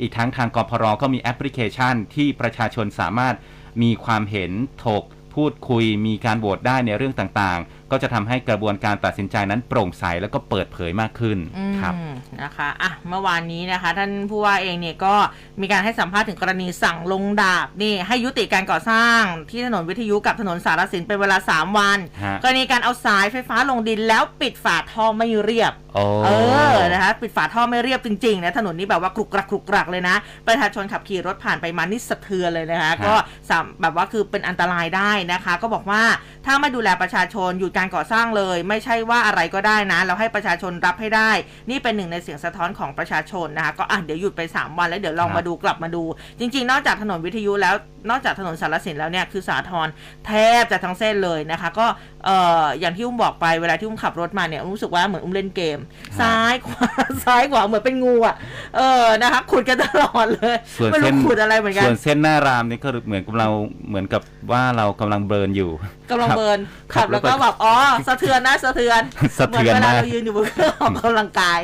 [0.00, 3.34] อีกทั้งทางกพรก็มีแอปพลิเคชันที่ประชาชนสามารถ
[3.82, 4.50] มีความเห็น
[4.86, 5.04] ถก
[5.34, 11.94] พูดคุยมีการโหวตได้ในเรื่องต่างๆก็จะทำให้กระบวนการตัดสินใจนั้นโปร่งใสแล้วก็เปิดเผยมากขึ้นอืมครับ
[12.42, 15.14] นะคะอะเมื่อวานนี้นะคะ ท่านผู้ว่าเองเนี่ยก็
[15.60, 19.20] มีการให้สัมภาษณ์ถึงกรณีสั่งลงดาบนี่ให้ยุติการก่อสร้าง
[19.50, 26.30] ที่ถนนวิทยุกับถนนสารสินเป็นเวลา 3 วันฮะกรณีการเอาสายไฟฟ้าลงดินแล้วปิดฝาท่อไม่เรียบโอ้เอ
[26.76, 33.14] อนะคะปิดฝาท่อไม่เรียบจริงๆนะถนนนี้แบบว่ากรุกกรักกรุกกรักเลยนะ ประชาชนขับขี่รถผ่านไปมานี่สะเทือนเลยนะคะ ก็
[33.50, 36.02] สามแบบว่าคือเป็นอันตรายได้นะคะ ก็บอกว่า
[36.46, 41.30] ถ้าไม่ดูแลประชาชนหยุดการก่อสร้างเลย ไม่ใช่ว่าอะไรก็ได้นะ เราให้ประชาชนรับให้ได้
[41.70, 46.02] นี่เป็นหนึ่งในเสียงสะท้อนของประชาชนนะคะก็อะเดี๋ยวหยุดไป 3 วันแล้วเดี๋ยวลองมาดูกลับมาดู
[46.38, 47.74] จริง ๆ นอกจากถนนวิทยุแล้ว
[48.10, 49.88] นอกจากถนนสารสินแล้วเนี่ยคือสาทร
[50.26, 51.86] แทบจะทั้งเส้นเลยนะคะ ก็
[52.24, 55.78] เอ่ออย่างที่อุ้มบอกไปเวลาที่อุ้มขับรถมาเนี่ยอุ้มรู้สึกว่าเหมือนอุ้มเล่นเกม
[56.20, 56.88] ซ้ายขวา
[57.24, 58.34] ซ้ายขวาเหมือนเป็นงูอะ
[58.76, 63.48] เออนะคะขุดกันตลอดเลยส่วนไม่เส้รู้นขุดอะไรเหมือนกัส่นวนเส้นหน้ารามนี่ก็เหมือนกับเรา
[63.88, 65.70] เหมือนกับว่าเรากำลังเบิร์นอยู่
[66.10, 66.58] กำลังครับเบิร์น
[66.94, 67.74] ครัขับบแล้วก็แล้วก็แบบอ๋อ
[68.06, 69.02] สะเทือนนะสะเทือน
[69.38, 71.60] สะเหมือนเทือนเวลามากเรายืนอยู่บนเครื่องออกกำลังกาย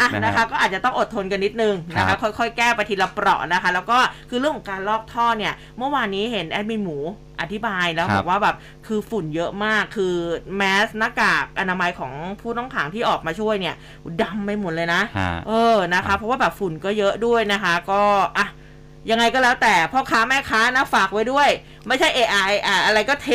[0.00, 3.98] อะนะฮะนะคะ ก็อาจจะต้องอดทนกันนิดนึงนะครัคะบค่อยๆ แก้ไปทีละเปราะนะคะ แล้วก็
[4.30, 6.98] คือเรื่องของการลอกท่อเนี่ย เมื่อวานนี้เห็นแอดมินหมู
[7.40, 10.14] อธิบายแล้วบอกว่าแบบคือฝุ่นเยอะมากคือ
[10.56, 13.74] แมสหน้ากากอนามัยของผู้ต้องขังที่ออกมาช่วยเนี่ย
[14.22, 18.02] ดำไปหมดเลยนะฮะเออนะคะ เพราะว่าแบบฝุ่นก็เยอะด้วยนะคะ ก็
[18.38, 18.46] อะ
[19.10, 21.48] ยังไงก็แล้วแต่พ่อค้าแม่ค้านะฝากไว้ด้วย
[21.86, 23.28] ไม่ใช่ AI อะอะไรก็เท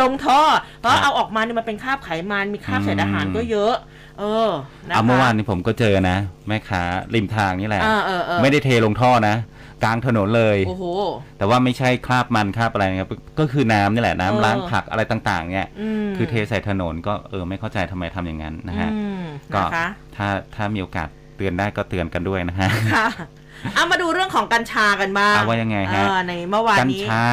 [0.00, 0.40] ลงท่อ
[0.80, 3.74] เพราะครับเอาออกมานี่มันเป็นคราบไขมันมีคราบอืมเศษอาหารก็เยอะ
[4.18, 4.50] เอเออ
[4.88, 6.16] นะคะเอาเมื่อวานนี้ผมก็เจอนะ
[6.48, 6.82] แม่ค้า
[7.14, 9.36] ริมทางนี่แหละเออเออเออไม่ได้เทลงท่อนะ
[9.84, 10.84] กลางถนนเลยโอ้โห
[11.38, 15.68] แต่ว่าไม่ใช่คราบมันคราบอะไรนะครับ ก็คือน้ำนี่แหละน้ำเออล้างผักอะไรต่างๆ เนี่ย
[16.06, 19.22] มคือเทใส่ถนนก็เออไม่เข้าใจทำไมทำอย่างนั้นนะฮะอืม
[19.54, 23.06] ก็นะคะถ้าถ้ามีโอกาสเตือนได้ก็เตือนกันด้วยนะฮะค่ะ
[23.74, 27.28] เอามาดูเรื่องของกัญชากันบ้างเอาว่ายังไงฮะเออในเมื่อวานกัญนี้ชา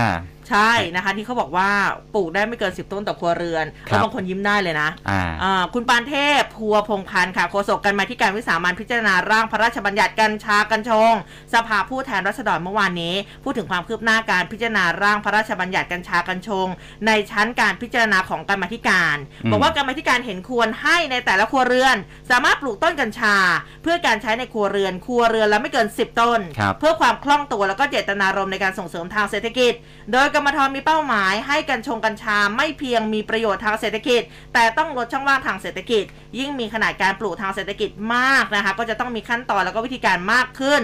[0.49, 1.69] ใช่นะคะ ที่เขาบอกว่า
[2.15, 11.13] ปลูกได้ไม่เกิน 10 ต้นต่อครัวเรือนครับเออบางคนยิ้มได้เลยนะอ่า อ่าคุณปานเทพพัวพงพันธ์ค่ะโฆษกกันมาที่การวิสามันพิจารณาร่างพระราชบัญญัติกัญชากัญชง
[11.53, 16.67] สภาผู้แทนราษฎรเมื่อวานนี้ พูดถึงความคืบหน้าการพิจารณาร่างพระราชบัญญัติกัญชากัญชง
[17.07, 21.97] ในชั้นการพิจารณาของกรรมาธิการ อืม บอกว่ากรรมาธิการเห็นควรให้ในแต่ละครัวเรือน
[22.31, 23.35] สามารถปลูกต้นกัญชา
[23.83, 29.73] เพื่อการใช้ในครัวเรือน ครัวเรือนละไม่เกิน 10 ต้น ครับ เพื่อความคล่องตัวแล้วก็เจตนารมณ์ในการส่งเสริมทางเศรษฐกิจ
[30.13, 34.21] โดยกรมธมีเป้าหมายให้กัญชงกัญชาไม่เพียงมีประโยชน์ทางเศรษฐกิจ
[34.53, 36.03] แต่ต้องลดช่องว่างทางเศรษฐกิจ
[36.39, 40.81] ยิ่งมีขนาดการปลูกทางเศรษฐกิจมากนะคะ ก็จะต้องมีขั้นตอนแล้วก็วิธีการมากขึ้น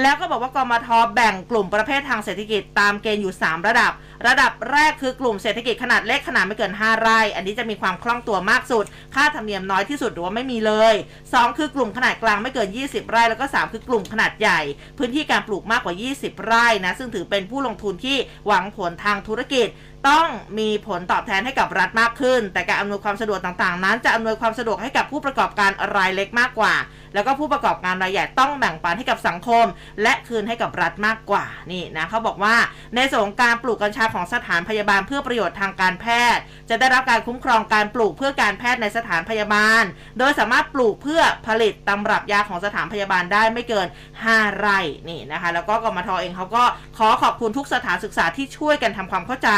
[0.00, 3.92] แล้วก็บอกว่ากรมทแบ่งกลุ่มประเภททางเศรษฐกิจตามเกณฑ์อยู่ 3 ระดับ
[4.26, 10.94] ระดับแรกคือกลุ่มเศรษฐกิจขนาดเล็กขนาดไม่เกิน 5 ไร่ อันนี้จะมีความคล่องตัวมากสุด ค่าธรรมเนียมน้อยที่สุดหรือว่าไม่มีเลย
[11.26, 14.60] 2 คือกลุ่มขนาดกลางไม่เกิน 20 ไร่แล้วก็ 3 คือกลุ่มขนาดใหญ่
[14.98, 19.66] พื้นที่การปลูกมากกว่า 20 ไร่นะซึ่งถือเป็นผู้ลงทุนที่หวังผลทางธุรกิจ
[20.08, 26.74] ต้องมีผลตอบแทนให้กับรัฐมากขึ้น แต่การอำนวยความสะดวกต่างๆ นั้น จะอำนวยความสะดวกให้กับผู้ประกอบการรายเล็กมากกว่า
[27.14, 29.64] แล้วก็ผู้ประกอบการรายใหญ่ต้องแบ่งปันให้กับสังคม
[30.02, 32.56] และคืนให้กับรัฐมากกว่านี่นะเขาบอกว่า
[32.96, 39.82] ในส่วนของการปลูกกัญชาของสถานพยาบาลเพื่อประโยชน์ทางการแพทย์ จะได้รับการคุ้มครองการปลูกเพื่อการแพทย์ในสถานพยาบาล
[40.18, 43.86] โดยสามารถปลูกเพื่อผลิตตำรับยาของสถานพยาบาลได้ไม่เกิน
[44.22, 46.64] 5 ไร่นี่นะคะ แล้วก็กมทเองเขาก็
[46.98, 49.50] ขอขอบคุณทุกสถานศึกษาที่ช่วยกันทำความเข้าใจ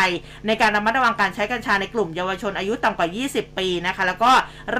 [0.47, 4.33] ในการระมัดระวังการใช้กัญชาในกลุ่มเยาวชนอายุต่ำกว่า 20 ปีนะคะ แล้วก็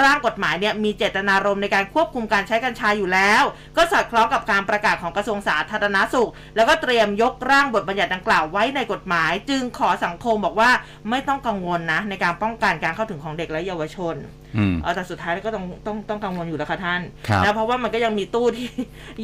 [0.03, 3.43] ร่างกฎหมายเนี่ยมีเจตนารมณ์ในการควบคุมการใช้กัญชาอยู่แล้ว
[3.77, 10.71] ก็สอดคล้องกับการประกาศของกระทรวงสาธารณสุข แล้วก็เตรียมยกร่างบทบัญญัติดังกล่าวไว้ในกฎหมาย จึงขอสังคมบอกว่า
[11.11, 14.17] ไม่ต้องกังวลนะ ในการป้องกันการเข้าถึงของเด็กและเยาวชน
[14.57, 18.69] อืมเออแต่สุดท้ายก็ต้องต้องต้องกังวลอยู่แล้วค่ะท่านครับนะเพราะว่ามันก็ยังมีตู้ที่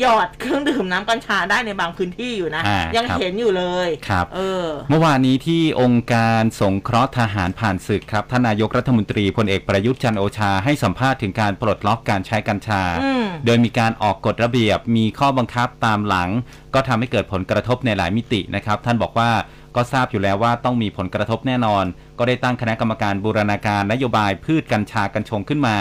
[0.01, 6.16] หยอดเครื่องดื่มน้ำกัญชาได้ในบางพื้นที่อยู่นะอ่ายังครับเห็นอยู่เลยครับเออ เมื่อวานนี้ที่องค์การ
[6.61, 16.29] สงเคราะห์ทหารผ่านศึกครับท่านนายกรัฐมนตรีพลเอกประยุทธ์จันทร์โอชาให้สัมภาษณ์ถึงการปลดล็อกการใช้กัญชาอืมโดยมีการออกกฎระเบียบมีข้อบังคับตามหลัง
[16.75, 19.31] ก็ทำให้เกิดผลกระทบในหลายมิตินะครับ ท่านบอกว่า
[19.77, 21.85] ก็ทราบอยู่แล้วว่าต้องมีผลกระทบแน่นอน
[22.19, 25.77] ก็ได้ตั้งคณะกรรมการบูรณาการนโยบายพืชกัญชากัญชงขึ้นมา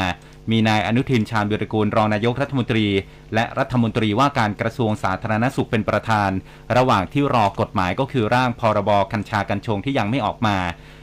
[0.51, 2.85] มีนายอนุทินชาญวิรกูลรองนายกรัฐมนตรี
[3.33, 6.29] และรัฐมนตรีว่าการกระทรวงสาธารณสุขเป็นประธาน
[6.77, 10.57] ระหว่างที่รอกฎหมายก็คือร่างพรบกัญชากัญชงที่ยังไม่ออกมา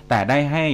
[0.08, 0.66] แต่ได้ให้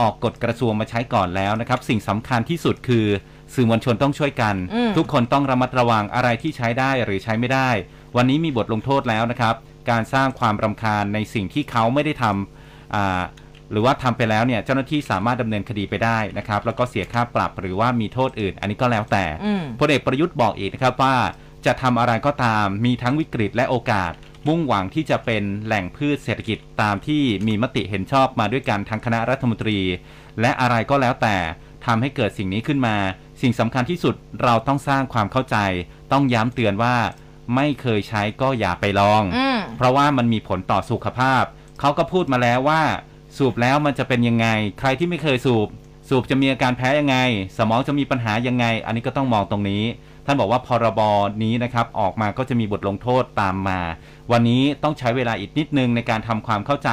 [0.00, 3.06] ออกกฎกระทรวงมาใช้ก่อนแล้วนะครับ สิ่งสำคัญที่สุดคือ
[3.54, 7.68] สื่อมวลชนต้องช่วยกันอืมทุกคนต้องระมัดระวังอะไรที่ใช้ได้หรือใช้ไม่ได้
[8.16, 9.54] วันนี้มีบทลงโทษแล้วนะครับ
[9.90, 13.22] การสร้างความรำคาญในสิ่งที่เขาไม่ได้ทำอ่า
[13.70, 21.16] หรือว่าทำไปแล้วเนี่ยเจ้าหน้าที่สามารถดำเนินคดีไปได้นะครับ แล้วก็เสียค่าปรับหรือว่ามีโทษอื่น อันนี้ก็แล้วแต่อืมพลเอกประยุทธ์บอกอีกนะครับว่า
[21.66, 24.12] จะทำอะไรก็ตามมีทั้งวิกฤตและโอกาส
[24.48, 29.78] มุ่งหวังที่จะเป็นแหล่งพืชเศรษฐกิจตามที่มีมติเห็นชอบมาด้วยกันทางคณะรัฐมนตรี
[30.40, 31.36] และอะไรก็แล้วแต่
[31.86, 32.96] ทำให้เกิดสิ่งนี้ขึ้นมา
[33.42, 35.56] สิ่งสำคัญที่สุดเราต้องสร้างความเข้าใจ
[36.12, 36.96] ต้องย้ำเตือนว่า
[37.56, 41.42] ไม่เคยใช้ก็อย่าไปลองอืมเพราะว่ามันมีผลต่อสุขภาพ
[41.80, 42.82] เขาก็พูดมาแล้วว่า
[43.36, 44.46] สูบแล้วมันจะเป็นยังไง
[44.80, 45.68] ใครที่ไม่เคยสูบ
[46.08, 47.16] สูบจะมีอาการแพ้ยังไง
[47.56, 49.84] สมองจะมีปัญหายังไง อันนี้ก็ต้องมองตรงนี้
[50.26, 51.00] ท่านบอกว่าพรบ
[51.42, 53.80] นี้นะครับออกมาก็จะมีบทลงโทษตามมา
[54.32, 56.90] วันนี้ต้องใช้เวลาอีกนิดนึงในการทำความเข้าใจ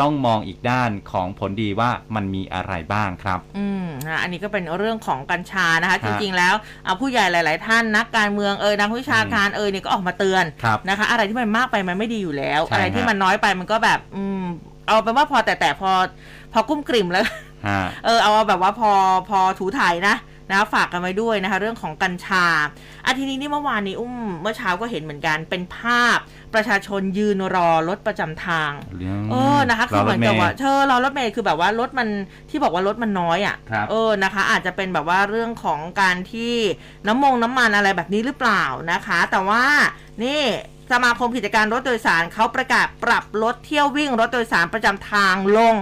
[0.00, 14.44] ต้องมองอีกด้านของผลดีว่ามันมีอะไรบ้างครับ อืมนะอันนี้ก็เป็นเรื่องของกัญชานะคะฮะจริงๆแล้วเอาผู้ใหญ่หลาย ๆ ท่านนักการเมืองเอ่ยนักวิชาการเอ่ยเนี่ยก็ออกมาเตือนครับนะคะ อะไรที่มันมากไปมันไม่ดีอยู่แล้วใช่อะไรที่ฮะมันน้อยไปมันก็แบบอืม
[14.90, 15.90] เอาเป็นว่าพอแต่แต่พอ
[16.52, 17.24] พอกุ้มกลิ่มแล้ว
[17.68, 18.90] ฮะเออเอาแบบว่าพอ
[19.28, 20.16] พอถูถ่ายนะ
[20.52, 22.46] นะฝากกันไว้ด้วยนะคะ เรื่องของกัญชา
[23.04, 26.18] อาทีนี้นี่เมื่อวานนี้อุ้มเมื่อเช้าก็เห็นเหมือนกันเป็นภาพ
[26.54, 28.72] ประชาชนยืนรอรถประจำทาง
[29.30, 32.08] เออนะคะคือเหมือนกับว่าเธอเรารถเมล์คือแบบว่ารถมัน
[32.50, 36.54] ที่บอกว่ารถมันน้อยอะครับ่ะเออนะคะ อาจจะเป็นแบบว่าเรื่องของการที่
[37.06, 39.64] น้ำมงน้ำมันอะไรแบบนี้หรือเปล่านะคะ แต่ว่า
[40.24, 40.40] นี่
[40.90, 45.74] สมาคมกิจการรถโดยสารเขาประกาศปรับลดเที่ยววิ่งรถโดยสารประจำทางลง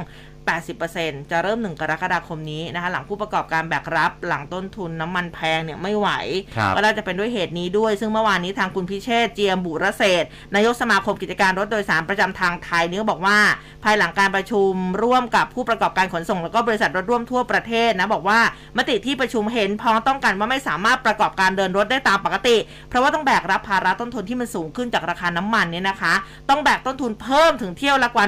[0.71, 6.09] 80%จะเริ่ม 1 กรกฎาคมนี้นะคะ หลังผู้ประกอบการแบกรับ หลังต้นทุนน้ำมันแพงเนี่ยไม่ไหว
[6.57, 13.39] ครับก็น่าจะเป็นด้วยเหตุนี้ด้วย ซึ่งเมื่อวานนี้ทางคุณพิเชษฐ์เจียมบุรเศรษฐ์นายกสมาคมกิจการรถโดยสารประจำทางไทยนี่ก็บอกว่า
[13.85, 18.41] ภายหลังการประชุมร่วมกับผู้ประกอบการขนส่ง แล้วก็บริษัทรถร่วมทั่วประเทศนะบอกว่า
[18.77, 22.57] มติที่ประชุมเห็นพ้องต้องกันว่าไม่สามารถประกอบการเดินรถได้ตามปกติ
[22.89, 26.15] เพราะว่าต้องแบกรับภาระต้นทุนที่มันสูงขึ้นจากราคาน้ำมันเนี่ยนะคะ
[26.51, 28.25] ต้องแบกต้นทุนเพิ่มถึงเที่ยวละกว่า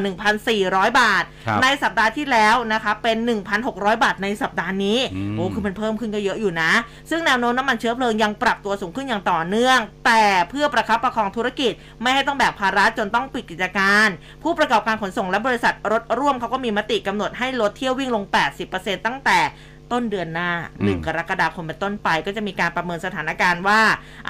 [0.49, 3.16] 1,400 บาทครับในสัปดาห์ที่แล้วนะคะเป็น
[3.61, 6.70] 1,600 บาทในสัปดาห์นี้อืมโอ้คือมันเพิ่มขึ้นก็เยอะอยู่นะ
[7.11, 14.09] ซึ่งแนวโน้มน้ำมันเชื้อเพลิงยังปรับตัวสูงขึ้นอย่างต่อเนื่อง แต่เพื่อประคับประคองธุรกิจ ไม่ให้ต้องแบกภาระจนต้องปิดกิจการ
[14.42, 18.25] ผู้ประกอบการขนส่งและบริษัทรถร่วมเขาก็มีมติกำหนดให้ลดเที่ยววิ่งลง
[18.64, 19.38] 80%ตั้งแต่
[19.92, 20.50] ต้นเดือนหน้า
[20.81, 23.81] อืม1กรกฎาคมเป็นต้นไป ก็จะมีการประเมินสถานการณ์ว่า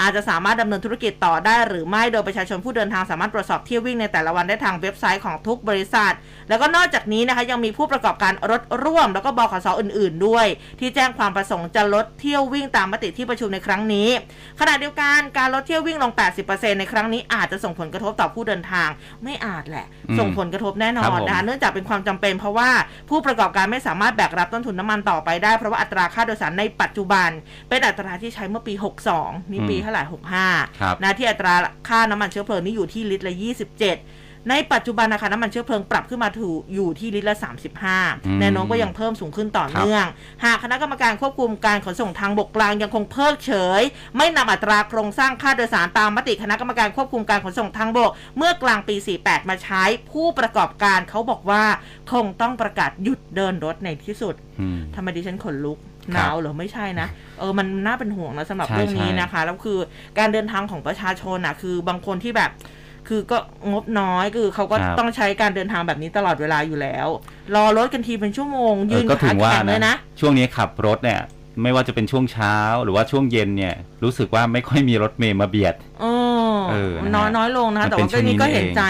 [0.00, 6.14] อาจจะสามารถดำเนินธุรกิจต่อได้หรือไม่โดยประชาชนผู้เดินทางสามารถตรวจสอบเที่ยววิ่งในแต่ละวันได้ทางเว็บไซต์ของทุกบริษัท
[6.48, 10.46] แล้วก็นอกจากนี้นะคะยังมีผู้ประกอบการรถร่วม แล้วก็บขสอื่น ๆ ด้วย
[10.80, 14.08] ที่แจ้งความประสงค์จะลดเที่ยววิ่งตามมติที่ประชุมในครั้งนี้
[14.60, 16.12] ขณะเดียวกันการลดเที่ยววิ่งลง
[16.46, 18.88] 80%ในครั้งนี้อาจจะส่งผลกระทบต่อผู้เดินทาง
[19.24, 22.70] ไม่อาจแหละอืมส่งผลกระทบแน่นอครับนผมนะคะเนื่องจากเป็นความจำเป็น เพราะว่า
[23.10, 27.30] ผู้ประกอบการไม่สามารถแบกรับต้นทุนน้ำมันต่อไปได้เพราะว่าอัตราค่าโดยสารในปัจจุบัน
[27.68, 28.74] เป็นอัตราที่ใช้เมื่อปี
[29.12, 30.02] 62 นี่ปีเท่าไหร่
[30.42, 31.54] 65ครับนะที่อัตรา
[31.88, 33.34] ค่าน้ำมันเชื้อเพลิงนี่อยู่ที่ลิตรละ
[33.80, 37.55] 27 ในปัจจุบันนะคะน้ำมันเชื้อเพลิงปรับขึ้นมาถูอยู่ที่ลิตรละอืม
[38.00, 40.05] 35 แนวโน้มก็ยังเพิ่มสูงขึ้นต่อเนื่อง
[40.44, 43.83] หากคณะกรรมการควบคุมการขนส่งทางบกกลางยังคงเพิกเฉย
[44.16, 51.64] ไม่นำอัตราโครงสร้างค่าโดยสารตามมติคณะกรรมการควบคุมการขนส่งทางบก เมื่อกลางปี 48 มาใช้ผู้ประกอบการเขาบอกว่า
[52.12, 55.79] คงต้องประกาศหยุดเดินรถในที่สุดอืมทำไมดิฉันขนลุก
[56.14, 59.79] ครัหบนาวเหรอไม่ใช่นะ เออมันน่าเป็นห่วงนะสำหรับใช่เรื่องนี้ใช่นะคะ แล้วคือ
[60.18, 62.50] การเดินทางของประชาชนอะคือบางคนที่แบบ
[63.10, 63.38] คือก็
[63.70, 67.08] งบน้อยคือเขาก็ครับ ต้องใช้การเดินทางแบบนี้ตลอดเวลาอยู่แล้ว
[67.54, 71.20] รอรถกันทีเป็นชั่วโมงเอยือนก็ถึขางว่าแข็งเลยนะช่วงนี้ขับรถเนี่ย
[71.62, 76.06] ไม่ว่าจะเป็นช่วงเช้าหรือว่าช่วงเย็นเนี่ย รู้สึกว่าไม่ค่อยมีรถเมย์มาเบียดเอ
[76.54, 78.82] อเออนะฮะน้อยน้อยลงนะคะมันแต่เป็นว่าก็นี่ช่วงนี้ก็นี่เห็นเองใจ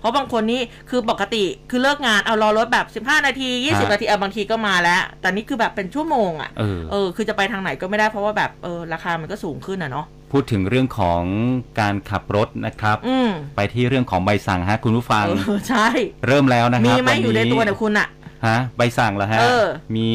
[0.00, 11.22] เพราะบางคนนี่คือปกติคือเลิกงานเอารอรถแบบ 15 นาทีฮะ20 นาทีเอาบางทีก็มาแล้ว แต่นี่คือแบบเป็นชั่วโมงอะเออเออคือจะไปทางไหนก็ไม่ได้เพราะว่าแบบเออราคามันก็สูงขึ้นอะเนาะพูดถึงเรื่องของ
[11.80, 15.86] การขับรถนะครับอืมไปที่เรื่องของใบสั่งฮะคุณผู้ฟังเออใช่
[16.26, 18.08] เริ่มแล้วนะคมีรับไหมวันอยู่ในนี้ตัวเนี่ยคุณอะ
[18.46, 20.10] ฮะใบสั่งเหรอฮะ เออ มี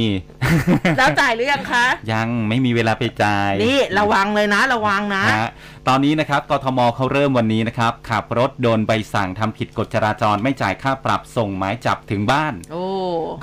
[0.98, 5.50] แล้วจ่ายหรือยังคะ ยังไม่มีเวลาไปจ่ายนี่ระวังเลยนะระวังนะ ฮะ
[5.88, 12.86] ตอนนี้นะครับกทมเขาเริ่มวันนี้นะครับขับรถโดนใบสั่งทำผิดกฎจราจรไม่จ่ายค่าปรับส่งหมายจับถึงบ้าน โอ้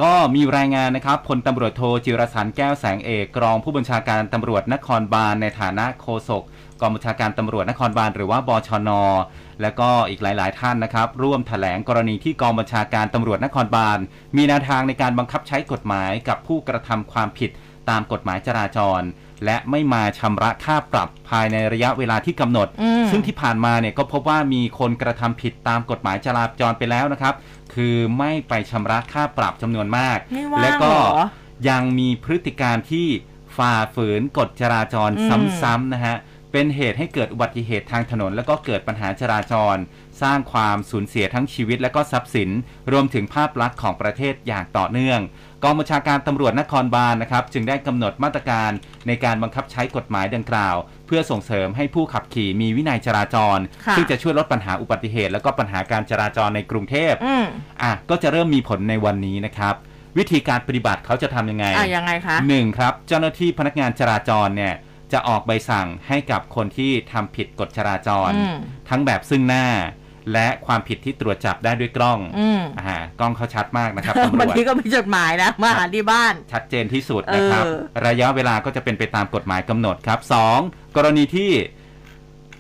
[0.02, 6.42] ก็มีรายงานนะครับพลตำรวจโทจิรสันแก้วแสงเอกรองผู้บัญชาการตำรวจนครบาลในฐานะโฆษก
[6.80, 8.90] กองบัญชาการตำรวจนครบาลหรือว่าบชน
[9.62, 13.98] และก็อีกหลาย ๆ ท่านนะครับ ร่วมแถลงกรณีที่กองบัญชาการตำรวจนครบาล
[14.36, 17.50] มีแนวทางในการบังคับใช้กฎหมายกับผู้กระทำความผิด
[17.90, 19.02] ตามกฎหมายจราจร
[19.44, 27.34] และไม่มาชำระค่าปรับภายในระยะเวลาที่กำหนดอืมซึ่งที่ผ่านมาเนี่ยก็พบว่ามีคนกระทำผิดตามกฎหมายจราจรไปแล้วนะครับ
[27.74, 31.24] คือไม่ไปชำระค่าปรับจำนวนมากไม่ว่างและก็เหรอ
[31.68, 33.06] ยังมีพฤติการที่
[33.58, 36.16] ฝ่าฝืนกฎจราจรอืมซ้ำๆนะฮะ
[36.52, 39.76] เป็นเหตุให้เกิดอุบัติเหตุทางถนน แล้วก็เกิดปัญหาจราจร
[40.22, 42.50] สร้างความสูญเสียทั้งชีวิตและก็ทรัพย์สิน
[42.92, 45.20] รวมถึงภาพลักษณ์ของประเทศอย่างต่อเนื่อง
[45.64, 48.70] กองบัญชาการตำรวจนครบาลนะครับ จึงได้กำหนดมาตรการ
[49.06, 57.44] ในการบังคับใช้กฎหมายดังกล่าว เพื่อส่งเสริมให้ผู้ขับขี่มีวินัยจราจรค่ะซึ่งจะช่วยลดปัญหาอุบัติเหตุ และก็ปัญหาการจราจรในกรุงเทพอืม
[57.82, 59.74] อะก็จะเริ่มมีผลในวันนี้นะครับ
[60.18, 64.74] วิธีการปฏิบัติเขาจะทำยังไงอะยังไงคะหนึ่งครับเจ้าหน้าที่พนักงานจราจรเนี่ย
[65.12, 68.56] จะออกใบสั่งให้กับคนที่ทำผิดกฎจราจรอืม
[68.88, 69.66] ทั้งแบบซึ่งหน้า
[70.32, 80.58] และความผิดที่ตรวจจับได้ด้วยกล้องอืมอ่ากล้องเขาชัดมากนะครับตำรบางวจทีก็มีจดหมายนะมาหาที่บ้าน ชัดเจนที่สุดนะครับเออระยะเวลาก็จะเป็นไปตามกฎหมายกำหนดครับสอง
[80.96, 81.50] กรณีที่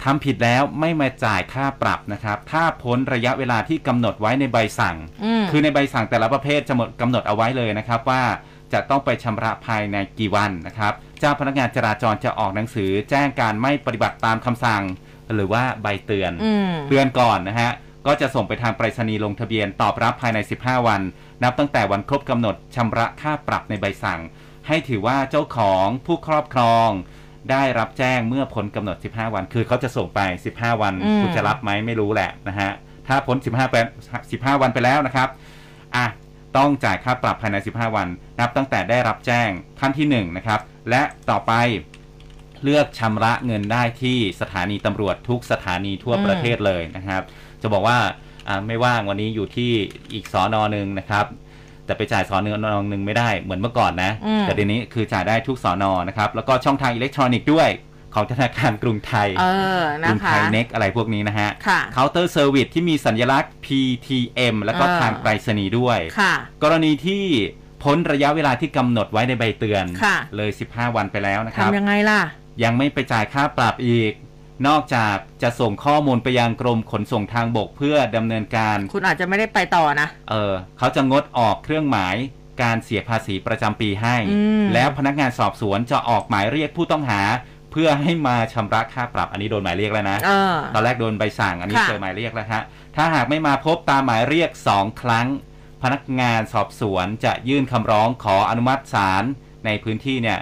[0.04, 8.22] ทำผิดแล้วไม่มาจ่ายค่าปรับนะครับ ถ้าพ้นระยะเวลาที่กำหนดไว้ในใบสั่งอืมคือในใบสั่งแต่ละประเภทจะหมดกำหนดเอาไว้เลยนะครับว่า
[8.72, 14.82] จะต้องไปชำระภายในกี่วันนะครับ เจ้าพนักงานจราจรจะออกหนังสือแจ้งการไม่ปฏิบัติตามคำสั่ง
[15.34, 17.70] หรือว่าใบเตือนอืมเตือนก่อนนะฮะ
[18.06, 21.00] ก็จะส่งไปทางไปรษณีย์ลงทะเบียนตอบรับภายใน 15 วัน
[21.42, 24.20] นับตั้งแต่วันครบกำหนดชำระค่าปรับในใบสั่ง
[24.66, 26.88] ให้ถือว่าเจ้าของผู้ครอบครอง
[27.50, 30.20] ได้รับแจ้งเมื่อพ้นกำหนด 15 วัน คือเขาจะส่งไป
[30.54, 32.70] 15 วันอืมคุณจะรับไหมไม่รู้แหละนะฮะ
[33.08, 33.76] ถ้าพ้น 15ไป
[34.18, 35.28] 15 วันไปแล้วนะครับ
[35.96, 36.06] อะ
[36.58, 38.08] ต้องจ่ายค่าปรับภายใน 15 วัน
[38.40, 39.48] นับตั้งแต่ได้รับแจ้ง
[39.80, 41.52] ขั้นที่ 1 นะครับ และต่อไป
[42.62, 47.22] เลือกชำระเงินได้ที่สถานีตำรวจทุกสถานีทั่วอืมประเทศเลยนะครับ
[47.62, 47.98] จะบอกว่า
[48.48, 49.70] อ่าไม่ว่างวันนี้อยู่ที่
[50.12, 51.26] อีกสอนอหนึ่งนะครับ
[51.84, 57.68] แต่ไปจ่ายสอนอหนึ่งไม่ได้เหมือนเมื่อก่อนนะอืมแต่เดี๋ยวนี้คือจ่ายได้ทุกสอนอนะครับ แล้วก็ช่องทางอิเล็กทรอนิกส์ด้วย
[58.18, 59.44] ของธนาคารกรุงไทยเอ
[59.80, 67.24] อกรุนะงไทคะยเน็กอะไรพวกนี้นะฮะค่ะเคาน์เตอร์เซอร์วิสที่มีสัญลักษณ์ PTM แล้วก็อ่าทางไปรษณีย์ด้วยค่ะกรณีที่
[67.82, 72.20] พ้นระยะเวลาที่กำหนดไว้ในใบเตือนค่ะเลย 15 วันไปแล้วนะครับทำยังไงล่ะ
[72.62, 74.12] ยังไม่ไปจ่ายค่าปรับอีก
[74.68, 82.16] นอกจากจะส่งข้อมูลไปยังกรมขนส่งทางบกเพื่อดำเนินการ คุณอาจจะไม่ได้ไปต่อนะ เออ เขาจะงดออกเครื่องหมาย
[82.62, 87.20] การเสียภาษีประจำปีให้อืมแล้วพนักงานสอบสวนจะออกหมายเรียกผู้ต้องหา
[87.57, 92.62] เพื่อให้มาชำระค่าปรับอันนี้โดนหมายเรียกแล้วนะเออตอนแรกโดนใบสั่งอันนี้ค่ะเจอหมายเรียกแล้วฮะ
[92.96, 95.26] ถ้าหากไม่มาพบตามหมายเรียก2ครั้ง
[95.82, 99.24] พนักงานสอบสวนจะยื่นคำร้องขออนุมัติศาล
[99.64, 100.38] ในพื้นที่เนี่ย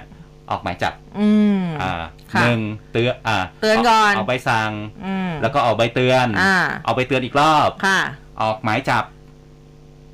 [0.50, 2.60] ออกหมายจับอืมอ่าค่ะหนึ่ง
[2.92, 4.70] เตือนอ่าเตือนก่อนเอาใบสั่ง
[5.06, 8.00] อืมแล้วก็ออกใบเตือนอ่าเอาใบเตือนอีกรอบค่ะ
[8.42, 9.04] ออกหมายจับ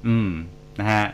[0.06, 0.30] อืม
[0.80, 1.06] นะฮะ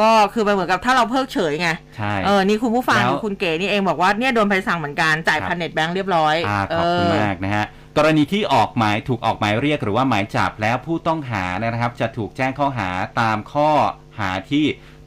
[0.00, 12.88] ก็คือมันเหมือนกับถ้าเราเพิกเฉยไงใช่เออนี่คุณผู้ฟังแล้วคือคุณเก๋นี่เองบอกว่าเนี่ยโดนใบสั่งเหมือนกันจ่ายครับพันเน็ตแบงค์เรียบร้อยอ่าขอบคุณเมากนะฮะกรณีที่ออกหมายถูกออกหมายเรียกหรือว่าหมายจับแล้วผู้ต้องหานะครับ จะถูกแจ้งข้อหา
[13.20, 13.70] ตามข้อ
[14.18, 14.64] หาที่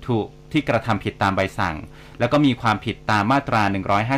[0.07, 1.75] ถูกที่กระทำผิดตามใบสั่ง
[2.19, 3.61] แล้วก็มีความผิดตามมาตรา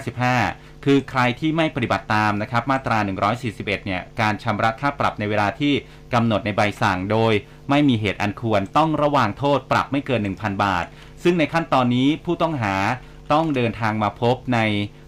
[0.10, 2.98] 155 คือใครที่ไม่ปฏิบัติตามนะครับมาตรา
[3.42, 5.74] 141 เนี่ยการชำระค่าปรับในเวลาที่
[6.14, 7.34] กำหนดในใบสั่งโดย
[7.70, 10.86] ไม่มีเหตุอันควรต้องระวางโทษปรับไม่เกิน 1,000 บาท
[11.24, 12.76] ซึ่งในขั้นตอนนี้ผู้ต้องหา
[13.34, 14.60] ต้องเดินทางมาพบใน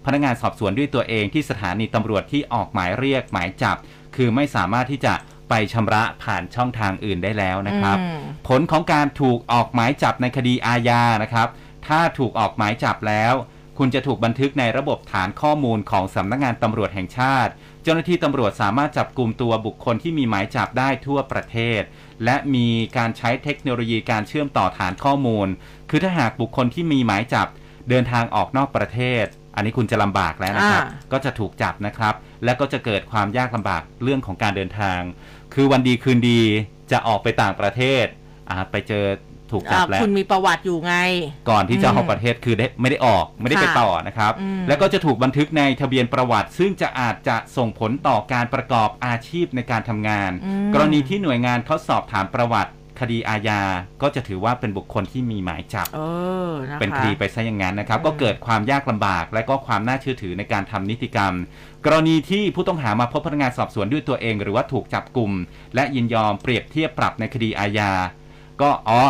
[0.05, 3.77] พนักงานสอบสวนด้วยตัวเองที่สถานีตำรวจที่ออกหมายเรียกหมายจับ
[4.15, 5.13] คือไม่สามารถที่จะ
[5.49, 11.47] ไปชำระผ่านช่องทางอื่นได้แล้วนะครับอืมผลของการถูกออกหมายจับในคดีอาญานะครับ
[11.87, 13.33] ถ้าถูกออกหมายจับแล้ว
[13.77, 17.51] คุณจะถูกบันทึกในระบบฐานข้อมูลของสำนักงานตำรวจแห่งชาติ
[17.85, 21.81] เจ้าหน้าที่ตำรวจสามารถจับกลุ่มตัวบุคคลที่มีหมายจับได้ทั่วประเทศ
[22.25, 22.67] และมี
[22.97, 25.47] การใช้เทคโนโลยีการเชื่อมต่อฐานข้อมูล
[25.89, 27.47] คือถ้าหากบุคคลที่มีหมายจับ
[27.89, 34.99] เดินทางออกนอกประเทศ อันนี้คุณจะลำบากแล้วนะครับ อ่า ก็จะถูกจับนะครับ และก็จะเกิดความยากลำบากเรื่องของการเดินทาง
[35.53, 36.41] คือวันดีคืนดี
[36.91, 38.05] จะออกไปต่างประเทศ
[38.49, 39.05] อ่าไปเจอ
[39.55, 40.93] ถูกจับอ่าแล้วคุณมีประวัติอยู่ไง
[41.49, 53.61] ก่อนที่จะอืมออกประเทศคือได้ไม่ได้ออกไม่ได้ไปค่ะต่อนะครับอืมแล้วก็จะถูกบันทึกในทะเบียนประวัติ ซึ่งจะอาจจะส่งผลต่อการประกอบอาชีพในการทำงานอืมกรณีที่หน่วยงานเขาสอบถามประวัติคดีอาญา
[54.01, 56.01] ก็จะถือว่าเป็นบุคคลที่มีหมายจับเอ
[56.49, 61.33] อนะคะเป็นคดีไปซะอย่างนั้นนะครับอืมก็เกิดความยากลำบาก และก็ความน่าเชื่อถือในการทำนิติกรรม
[61.85, 65.31] กรณีที่ผู้ต้องหามาพบพนักงานสอบสวนด้วยตัวเอง หรือว่าถูกจับกลุ่ม
[65.75, 67.91] และยินยอมเปรียบเทียบปรับในคดีอาญา
[68.61, 69.01] ก็อ๋อ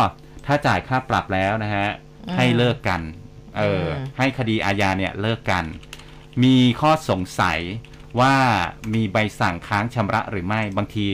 [0.46, 1.88] ถ้าจ่ายค่าปรับแล้วนะฮะ
[2.28, 3.00] อืมให้เลิกกัน
[3.58, 5.64] เอออมให้คดีอาญาเนี่ยเลิกกัน
[6.42, 7.58] มีข้อสงสัย
[8.20, 8.34] ว่า
[8.94, 11.08] มีใบสั่งค้างชำระหรือไม่บางที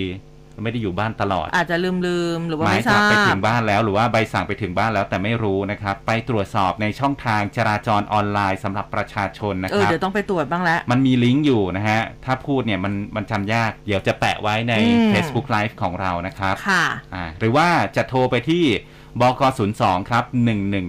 [0.62, 18.64] ไม่ได้อยู่บ้านตลอด อาจจะลืมลืมๆหรือว่าหมายไม่ทจัราบไปถึบงบ้านแล้วหรือว่าใบสั่งไปถึงบ้านแล้วแต่ไม่รู้นะครับ ไปตรวจสอบในช่องทางจราจรออนไลน์สำหรับประชาชนนะเอคอรับเดี๋ยวต้องไปตรวจบ้างแล้ว มันมีลิงก์อยู่นะฮะ ถ้าพูดเนี่ยมันมันจำยาก เดี๋ยวจะแปะไว้ในอืม Facebook Live ของเรานะครับค่ะอ่าหรือว่าจะโทรไปที่
[19.20, 19.42] บก
[19.77, 20.25] 02ครับ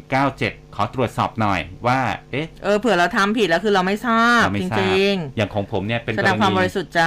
[0.06, 2.00] 1197 ขอตรวจสอบหน่อยว่า
[2.32, 7.04] เอ๊ะ เออเผื่อเราทำผิดแล้วคือเราไม่ทราบ เราไม่จทราบ ริงอย่างของผมเนี่ยเป็นๆแสกดรงความบณีริสุทธิ์ใจ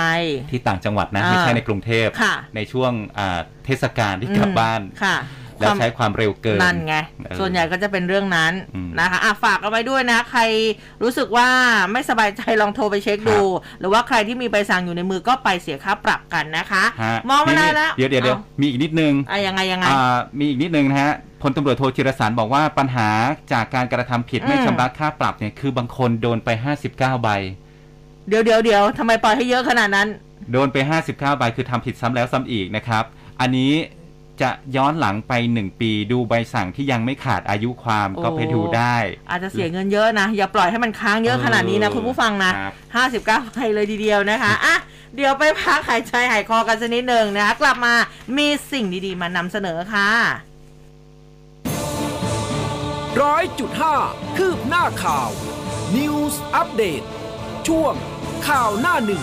[0.51, 5.17] ที่ต่างจังหวัดนะ อ่าไม่ใช่ในกรุงเทพ ค่ะ ในช่วงอ่าเทศกาลที่กลับอืม บ้าน ค่ะ
[5.61, 10.43] แล้วใช้ความเร็วเกินนั่นไงเออส่วนใหญ่ก็จะเป็นเรื่องนั้นอืมนะคะอะฝากเอาไว้ด้วยนะ ใคร
[11.03, 11.49] รู้สึกว่า
[11.93, 13.41] ไม่สบายใจลองโทรไปเช็คดู
[13.81, 23.09] หรือว่าใครที่มีใบสั่งอยู่ในมือก็ไปเสียค่าปรับกันนะคะฮะมองเวลาแล้วเดี๋ยวเดี๋ยวเดี๋ยวอามีอีกนิดนึงอะยังไงยังไงอ่ามีอีกนิดนึงนะฮะพลตำรวจโทจิรสารบอกว่าปัญหา
[23.53, 26.49] จากการกระทำผิดอืมไม่ชำระค่าปรับเนี่ยคือบางคนโดนไป
[26.83, 27.29] 59 ใบ
[28.29, 30.09] เดี๋ยวเดี๋ยวเดี๋ยวทำไมปล่อยให้เยอะขนาดนั้น
[30.53, 33.05] โดนไป 59 ใบคือทำผิดซ้ำแล้วซ้ำอีกนะครับ
[33.41, 33.73] อันนี้
[34.41, 38.97] จะย้อนหลังไป 1 ปีดูใบสั่งที่ยังไม่ขาดอายุความโอ้ก็ไปดูได้
[39.31, 44.77] อาจจะเสียเงินเยอะนะ อย่าปล่อยให้มันค้างเยอะขนาดนี้นะเออคุณผู้ฟังนะครับห้าสิบเก้าใบเลยทีเดียวนะคะอะ
[45.17, 47.95] เดี๋ยวไปพักหายใจหายคอกันสักนิดหนึ่งนะคะ กลับมา
[48.39, 50.11] มีสิ่งดีๆ มานำเสนอค่ะ
[53.23, 53.95] ร้อยจุดห้า
[54.37, 55.31] คืบหน้าข่าว
[55.97, 57.03] News อัปเดต
[57.69, 57.95] ช่วง
[58.49, 59.23] ข่าวหน้าหนึ่ง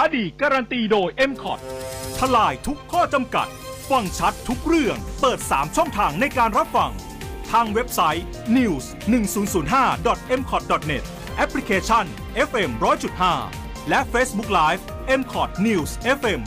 [0.15, 1.59] ดีการันตีโดย m c o t
[2.17, 3.47] ทลายทุกข้อจำกัด
[3.89, 6.91] ฟังชัดทุกเรื่อง เปิด 3 ช่องทางในการรับฟัง
[7.51, 8.25] ทางเว็บไซต์
[8.57, 8.85] news
[9.61, 11.03] 1005 m c o t net
[11.37, 12.05] แอปพลิเคชัน
[12.47, 12.71] FM
[13.29, 14.83] 100.5 และ Facebook Live
[15.19, 16.39] m c o t News FM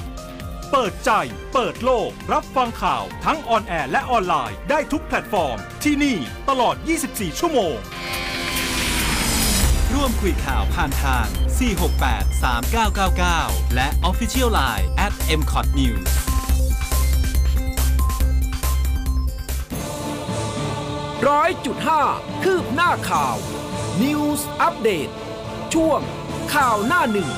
[0.00, 1.10] 100.5 เปิดใจ
[1.52, 6.16] เปิดโลก รับฟังข่าวทั้ง on air และออนไลน์ได้ทุกแพลตฟอร์ม ที่นี่
[6.48, 6.74] ตลอด
[7.08, 7.76] 24 ชั่วโมง
[9.94, 11.26] ร่วมคุยข่าวผ่านทาง
[11.62, 12.42] 468
[13.08, 16.10] 3999 และ Official Line at mcot news
[21.28, 22.02] ร้อยจุดห้า
[22.42, 23.36] คืบหน้าข่าว
[24.02, 25.08] News อัปเดต
[25.74, 26.00] ช่วง
[26.54, 27.30] ข่าวหน้าหนึ่ง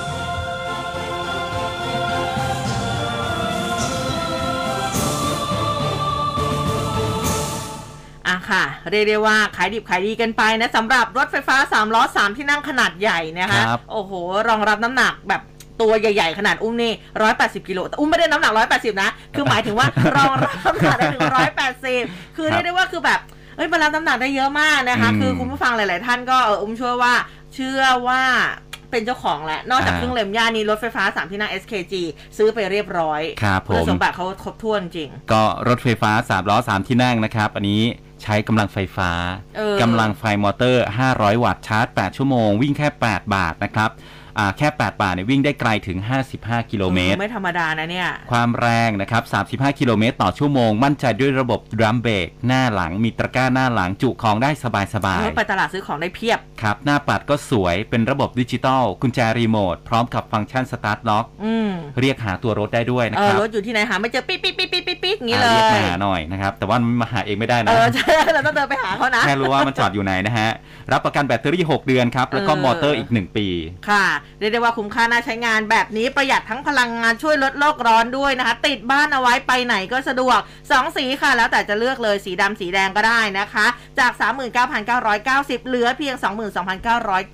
[8.51, 14.13] ค่ะ เรียกได้ว่าขายดิบขายดีกันไปนะสำหรับรถไฟฟ้า 3 ล้อ 3 ที่นั่งขนาดใหญ่นะคะครับ โอ้โห
[14.49, 15.43] รองรับน้ำหนักแบบ
[15.81, 16.93] ตัวใหญ่ ๆ ขนาดอุ้มนี่
[17.31, 19.87] 180กิโลแต่อุ้มไม่ได้น้ำหนัก180นะ คือหมายถึงว่า
[20.17, 21.27] รองรับน้ำหนักได้ถึง
[21.81, 23.21] 180คือเรียกได้ว่าคือแบบ
[23.57, 27.15] เอ้ยมันรับน้ำหนักได้เยอะมากนะคะ อืมคือคุณผู้ฟังหลาย ๆ ท่านก็เอออุ้มเชื่อว่า
[27.55, 28.23] เชื่อว่า
[28.91, 31.95] เป็นเจ้าของแหละ นอกจากอ่า เครื่องเล่มย่านี้รถไฟฟ้า3ที่นั่ง SKG
[32.37, 37.83] ซื้อไปเรียบร้อยครับผมคุณสมบัติเขาครบถ้วนจริง ก็รถไฟฟ้า 3 ล้อ 3 ที่นั่งนะครับ อันนี้
[38.25, 39.11] ใช้กำลังไฟฟ้า
[39.57, 44.14] เออกำลังไฟมอเตอร์ 500 วัตต์ชาร์จ 8 ชั่วโมง วิ่งแค่ 8 บาทนะครับอ่า
[44.59, 45.99] แค่8บาทเนี่ยวิ่งได้ไกลถึง
[46.35, 49.23] 55 กิโลเมตร ไม่ธรรมดานะเนี่ย ความแรงนะครับ
[49.71, 54.85] 35 กิโลเมตรต่อชั่วโมง มั่นใจด้วยระบบ drum brake หน้าหลังมีตะกร้าหน้าหลังจุของได้สบาย
[55.19, 61.71] เออไปตลาดซื้อของได้เพียบๆครับ หน้าปัดก็สวยเป็นระบบดิจิตอลกุญแจรีโมท พร้อมกับฟังก์ชัน start lock อืม
[62.01, 68.05] เรียกหาตัวรถได้ด้วยนะเอคอรับรถอยู่ที่ไหนหาไม่เจอปิ๊กปิ๊กปิ๊กปิ๊กปิ๊กปิ๊กอย่างนี้เลอ่าเรียกยหาหน่อยนะครับแต่ว่ามันมาหาเองไม่ได้เอนะอใช่
[68.35, 70.51] เราต้องเดินไปหาเขานะแค่รู้ว่ามันจอดอยู่ไหนนะฮะ
[70.93, 73.47] รับประกันแบตเตอรี่ 6 เดือนครับแล้วก็เออมอเตอร์อีก 1 ปี
[73.91, 74.05] ค่ะ
[74.39, 83.67] เรียกได้ว่าคุ้มค่าน่าใช้งานแบบนี้ประหยัดทั้งพลังงานช่วยลดโลกร้อนด้วยนะคะ ติดบ้านเอาไว้ไปไหนก็สะดวก 2 สีค่ะ แล้วแต่จะเลือกเลยสีดำสีแดงก็ได้นะคะ
[84.01, 84.13] จาก
[84.91, 86.15] 39,990 เหลือเพียง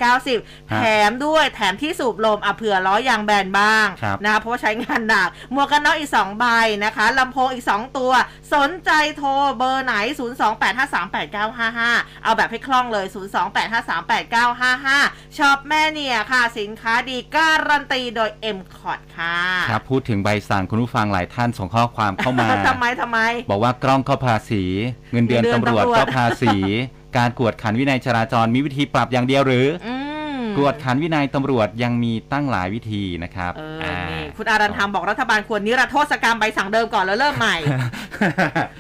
[0.00, 6.46] 22,990 แถมด้วยแถมที่สูบลมอะเผื่อล้อยางแบนบ้างครับนะคะเพราะว่าใช้งานหนักหมวกกันน็อกอีก 2 ใบ
[6.84, 8.12] นะคะลำโพงอีก 2 ตัว
[8.54, 9.94] สนใจโทรเบอร์ไหน
[10.88, 13.06] 028538955 เอาแบบให้คล่องเลย
[14.40, 19.38] 028538955ช็อปแม่เนี่ยค่ะ สินค้าดีการันตีโดย m c o t ค่ะ
[19.70, 23.18] ครับพูดถึงใบสั่งคุณผู้ฟังหลายท่านส่งข้อความเข้ามาทำไมทำไม
[23.50, 24.62] บอกว่ากล้องก็ภาษี
[25.12, 26.49] เงินเดือนเงินเดือนตำรวจตำรวจก็ภาษี
[27.16, 29.94] การกวดขันวินัยจราจรมีวิธีปรับอย่างเดียวหรืออื
[30.38, 37.56] มกวดขันวินัยตำรวจยังมีตั้งหลายวิธีนะครับเอออานี่คุณอารันธรรมบอกรัฐบาลควรนิรโทษกรรมใบสั่งเดิมก่อนแล้วเริ่มใหม่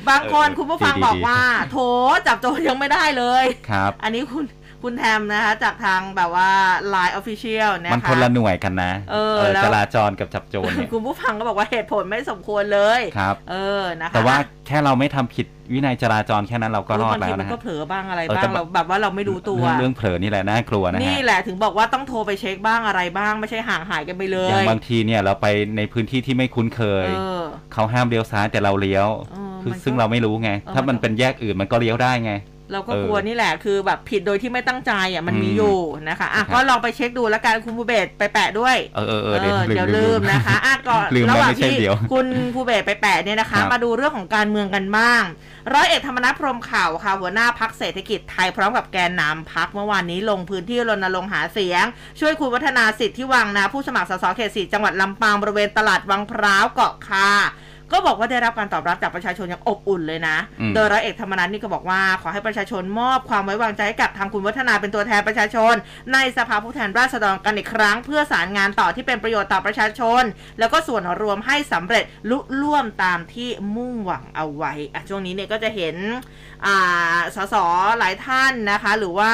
[0.08, 1.40] บางคนเออคุณผู้ฟังดีๆบอกว่า
[1.70, 1.78] โถ
[2.26, 4.44] จับโจรยังไม่ได้เลยครับ อันนี้คุณ
[4.82, 6.50] คุณแทมนะคะ จากทางแบบว่า
[6.94, 25.46] Line Official นะคะมันคนละหน่วยกันนะ เออแล้วจราจรกับจับโจรเนี่ยคุณผู้ฟังก็บอกว่าเหตุผลไม่สมควรเลยครับ เออนะคะแต่ว่าแค่เราไม่ทำผิด วินัยจราจรแค่นั้นเราก็รอดบางแล้ทีวมันะนก็ฮะเผลอบ้างอะไรเออบ้าแต่งเราแบบว่าเราไม่รู้ตัวเรื่องเรื่องเผลอนี่แหละน่ากลัวนะนี่ฮะแหละถึงบอกว่าต้องโทรไปเช็คบ้างอะไรบ้างไม่ใช่ห่างหายกันไปเลอย่างยบางทีเนี่ยเราไป
[25.76, 27.42] ในพื้นที่ที่ไม่คุ้นเคยเออ
[27.72, 32.32] เขาห้ามเลี้ยวซ้ายแต่เราเลี้ยวเออคือมันก็ซึ่งเราไม่รู้ไงเออถ้ามันเป็นแยกอื่นมันก็เลี้ยวได้ไง
[32.72, 45.22] เราก็เออกลัวนี่แหละคือแบบผิดโดยที่ไม่ตั้งใจอะมันมีอืมอยู่นะคะอะครับก็ลองไปเช็คดูแล้วกันคุณภูเบศไปแปะด้วย เออเออเอเอออเดี๋ยวเดี๋ยวลืมนะคะอะก่อนลืมระแล้วหว่างไม่ใช่ที่เดี๋ยวคุณภูเบศไปแปะเนี่ยนะคะครับมาดูเรื่องของการเมืองกันบ้าง
[45.74, 51.84] ร้อยเอกธรรมนัฐพรหมข่าวค่ะหัวหน้าพักเศรษฐกิจไทยพร้อมกับแกนนำพักเมื่อวานนี้ลงพื้นที่รณรงค์หาเสียง
[52.20, 57.28] ช่วยคุณวัฒนาสิทธิวังนะผู้สมัครสสเขตสี่จังหวัดลำปางบริเวณตลาดวังพร้าวเกาะคา
[57.92, 65.74] ก็บอกว่าได้รับการตอบรับจากประชาชนอย่างอบอุ่นเลยนะอืมโดยร้อยเอกธรรมนัฐนี่ก็บอกว่าขอให้ประชาชนมอบความไว้วางใจให้กับทางคุณวัฒนาเป็นตัวแทนประชาชน
[66.12, 70.22] ในสภาผู้แทนราษฎรกันอีกครั้ง เพื่อสารงานต่อที่เป็นประโยชน์ต่อประชาชน
[70.58, 75.96] แล้วก็ส่วนรวมให้สำเร็จลุล่วมตามที่มุ่งหวังเอาไว้อะช่วงนี้เนี่ยก็จะเห็น
[76.66, 77.54] อ่าสส
[77.98, 79.32] หลายท่านนะคะ หรือว่า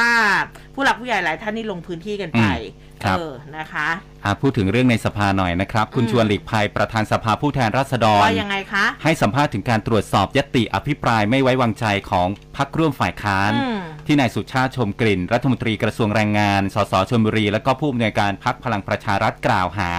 [0.74, 3.88] ผู้หลักผู้ใหญ่หลายท่านนี่ลงพื้นที่กันไปอืม ครับเออนะคะ
[4.24, 19.90] อะพูดถึงเรื่องในสภาหน่อยนะครับ คุณอืมชวนหลีกภัยประธานสภาผู้แทนราษฎรว่ายังไงคะ ให้สัมภาษณ์ถึงการตรวจสอบยติอภิปรายไม่ไว้วางใจของพรรคร่วมฝ่ายค้านอืมที่นายสุชาติชมกลิ่น รัฐมนตรีกระทรวงแรงงาน สสชลบุรี และก็ผู้อำนวยการพรรคพลังประชารัฐกล่าวหา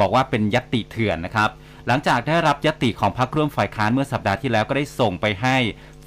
[0.00, 1.50] บอกว่าเป็นยติเถื่อนนะครับ
[1.86, 5.56] หลังจากได้รับยติของพรรคร่วมฝ่ายค้านเมื่อสัปดาห์ที่แล้วก็ได้ส่งไปให้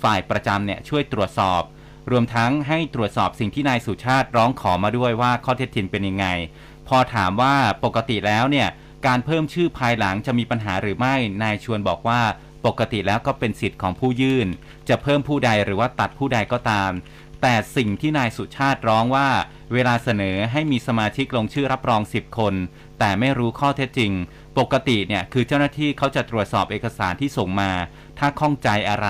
[0.04, 1.62] ฝ่ายประจำเนี่ยช่วยตรวจสอบ
[2.12, 6.26] รวมทั้งให้ตรวจสอบสิ่งที่นายสุชาติร้องขอมาด้วยว่าข้อเท็จจริงเป็นยังไง
[6.88, 8.68] พอถามว่าปกติแล้วเนี่ย
[9.06, 12.22] การเพิ่มชื่อภายหลังจะมีปัญหาหรือไม่ นายชวนบอกว่า
[12.66, 14.48] ปกติแล้วก็เป็นสิทธิ์ของผู้ยื่น
[14.90, 16.92] จะเพิ่มผู้ใดหรือว่าตัดผู้ใดก็ตาม
[17.42, 19.28] แต่สิ่งที่นายสุชาติร้องว่า
[19.74, 22.54] เวลาเสนอให้มีสมาชิกลงชื่อรับรอง 10 คน
[23.00, 24.12] แต่ไม่รู้ข้อเท็จจริง
[24.60, 27.72] ปกติเนี่ยคือเจ้าหน้าที่เขาจะตรวจสอบเอกสารที่ส่งมา
[28.20, 29.08] ถ้าข้องใจอะไร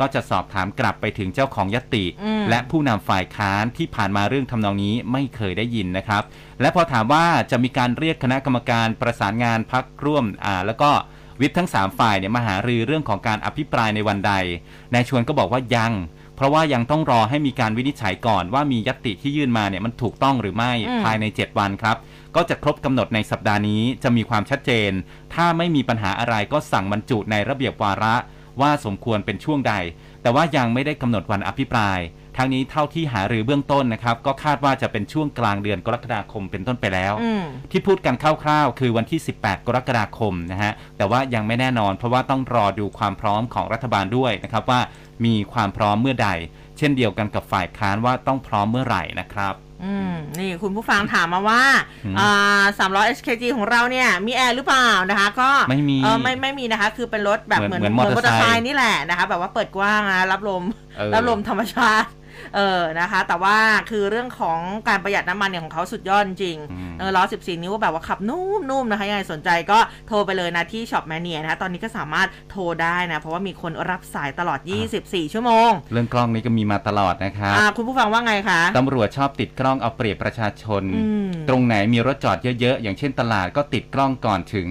[0.00, 6.22] ก็จะสอบถามกลับไปถึงเจ้าของยติอืมและผู้นำฝ่ายค้านที่ผ่านมาเรื่องทำนองนี้ไม่เคยได้ยินนะครับ
[6.60, 10.90] และพอถามว่าจะมีการเรียกคณะกรรมการประสานงานพักร่วมอ่าแล้วก็
[11.40, 14.32] วิปทั้ง 3 ฝ่ายเนี่ยมาหารือเรื่องของการอภิปรายในวันใด
[14.94, 15.92] นายชวนก็บอกว่ายัง
[16.36, 21.96] เพราะว่ายังต้องรอให้มีการวินิจฉัยก่อนว่ามียติที่ยื่นมาเนี่ยมันถูกต้องหรือไม่อืมภายใน 7 วันครับ
[22.36, 24.90] ก็จะครบกำหนดในสัปดาห์นี้จะมีความชัดเจน
[25.34, 28.14] ถ้าไม่มีปัญหาอะไรก็สั่งบรรจุในระเบียบวาระ
[28.60, 29.74] ว่าสมควรเป็นช่วงใด
[30.22, 31.98] แต่ว่ายังไม่ได้กำหนดวันอภิปราย
[32.36, 44.80] ทั้งนี้เท่าที่หารือเบื้องต้นนะครับ ก็คาดว่าจะเป็นช่วงกลางเดือนกรกฎาคมเป็นต้นไปแล้วอืมที่พูดกันคร่าวๆ คือวันที่ 18 กรกฎาคมนะฮะแต่ว่ายังไม่แน่นอนเพราะว่าต้องรอดูความพร้อมของรัฐบาลด้วยนะครับว่า
[45.24, 46.28] มีความพร้อมเมื่อใด
[46.78, 49.54] เช่นเดียวกันกับฝ่ายค้านว่าต้องพร้อมเมื่อไหร่นะครับ
[49.84, 51.62] อืมนี่คุณผู้ฟังถามมาว่า
[52.06, 60.64] อืมอ่าสามร้อย HKG ของเราเนี่ย มีแอร์หรือเปล่านะคะ ก็ไม่มีเออไม่ไม่มีนะคะ คือเป็นรถแบบเหเหมืมืออนนเหมือนมอเตอร์ไซค์นี่แหละนะคะ แบบว่าเปิดกว้างนะรับลม
[60.96, 62.08] เออรับลมธรรมชาติ
[62.56, 63.56] เออนะคะ แต่ว่า
[63.90, 69.78] คือเรื่องของการประหยัดน้ำมันเนี่ยของเขาสุดยอดจริงอืมเออล้อ14 นิ้วแบบว่าขับนุ่มๆนะคะยังไงสนใจก็
[70.08, 74.60] โทรไปเลยนะที่ช็อปแมเนียนะคะตอนนี้ก็สามารถโทรได้นะ เพราะว่ามีคนรับสายตลอด
[74.96, 84.68] 24 ชั่วโมง เรื่องกล้องนี้ก็มีมาตลอดนะครับอ่าคุณผู้ฟังว่าไงคะตำรวจชอบติดกล้องเอาเปรียบประชาชนอืมตรงไหนมีรถจอดเยอะๆ อย่างเช่นตลาดก็ติดกล้องก่อนถึง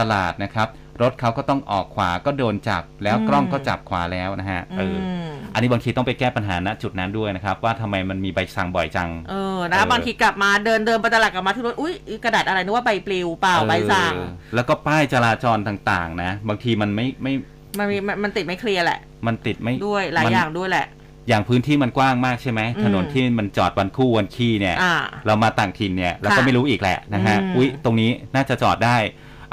[0.00, 0.68] ตลาดนะครับ
[1.02, 11.94] รถเขาก็ต้องออกขวาก็โดนจับ แล้วอืมกล้องก็จับขวาแล้วนะฮะเอออมอันนี้บางทีต้องไปแก้ปัญหาณจุดนั้นด้วยนะครับ ว่าทำไมมันมีใบสั่งบ่อยจังเออนะเออบางทีกลับมาเดินเดินไปตลาดกลับมาที่รถอุ้ย
[12.24, 17.32] กระดาษอะไรนึกว่าใบปลิวเปล่าใบสั่งเออแล้วก็ป้ายจราจรต่างๆ นะ บางทีมันไม่ไม่
[17.78, 20.86] มันมีมันมันติดไม่เคลียร์แหละ มันติดไม่ด้วยหลายมันอย่างด้วยแหละ
[21.28, 24.94] อย่างพื้นที่มันกว้างมากใช่ไหมอืมถนนที่มันจอดวันคู่วันขี้เนี่ยอ่า
[25.26, 28.96] เรามาต่างถิ่นเนี่ยเราก็ค่ะไม่รู้อีกแหละนะฮะอืมอุ๊ยตรงนี้น่าจะจอดได้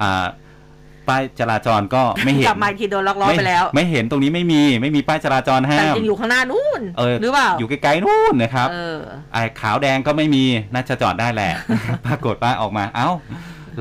[0.01, 0.25] อ่า
[1.09, 8.99] ป้ายจราจรก็ไม่เห็นกลับมาอีกทีโดนล็อกล้อไปแล้ว ไม่เห็นตรงนี้ไม่มีไม่มีป้ายจราจรห้าแต่มจริงอยู่ข้างหน้านู่นเออหรือเปล่าอยู่ไกลๆนู่นนะครับเออ
[9.33, 10.43] ไอ้ขาวแดงก็ไม่มี
[10.73, 11.51] น่าจะจอดได้แหละ
[12.05, 13.09] ปรากฏป้ายออกมาเอ้า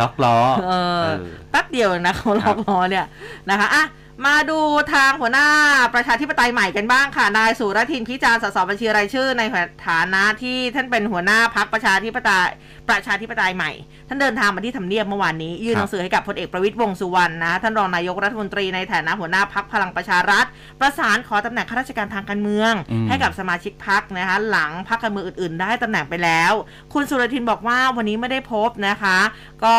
[0.00, 3.06] ล็อกล้อเออเออแป๊บเดียวนะเขาล็อกล้อเนี่ย
[3.50, 3.84] นะคะอะ
[4.26, 4.58] มาดู
[4.94, 5.48] ทางหัวหน้า
[5.94, 9.42] ประชาธิปไตยใหม่กันบ้างค่ะ นายสุรทินพิจารณ์สสบัญชีรายชื่อใน
[9.88, 12.48] ฐานะที่ท่านเป็นหัวหน้าพักประชาธิปไตย
[12.88, 13.72] ประชาธิปไตยใหม่
[14.08, 20.46] ท่านเดินทางมาที่ทำเนียบเมื่อวานนี้ ยื่นครับหนังสือให้กับพลเอกประวิตยวงษ์สุวรรณนะ ท่านรองนายกรัฐมนตรีในฐานะหัวหน้าพักพลังประชารัฐ
[20.80, 26.52] ประสานขอตำแหน่งข้าราชการทางการเมืองอืมให้กับสมาชิกพักนะคะหลังพักการเมืองอื่น ๆ ได้ตำแหน่งไปแล้ว
[26.92, 29.18] คุณสุรทินบอกว่าวันนี้ไม่ได้พบนะคะ
[29.64, 29.76] ก็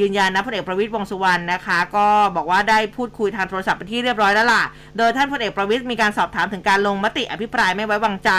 [0.00, 4.62] ยืนยันนะพลเอกประวิตยวงษ์สุวรรณนะคะ ก็บอกว่าได้พูดคุยทางโทรศัพท์เป็นที่เรียบร้อยแล้วล่ะ
[4.98, 8.30] โดยท่านพลเอกประวิตยมีการสอบถามถึงการลงมติอภิปรายไม่ไว้วางใจ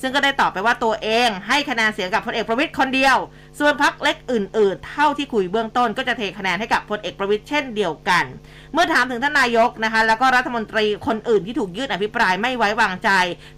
[0.00, 3.16] ซึ่งก็ได้ตอบไปว่าตัวเอง ให้คะแนนเสียงกับพลเอกประวิตยคนเดียว
[3.60, 8.24] ส่วนพักเล็กอื่น ๆ เท่าที่คุยเบื้องต้นก็จะเทคะแนนให้กับพลเอกประวิตยเช่นเดียวกัน
[8.72, 13.10] เมื่อถามถึงท่านนายกนะคะ แล้วก็รัฐมนตรีคนอื่นที่ถูกยื่นอภิปรายไม่ไว้วางใจ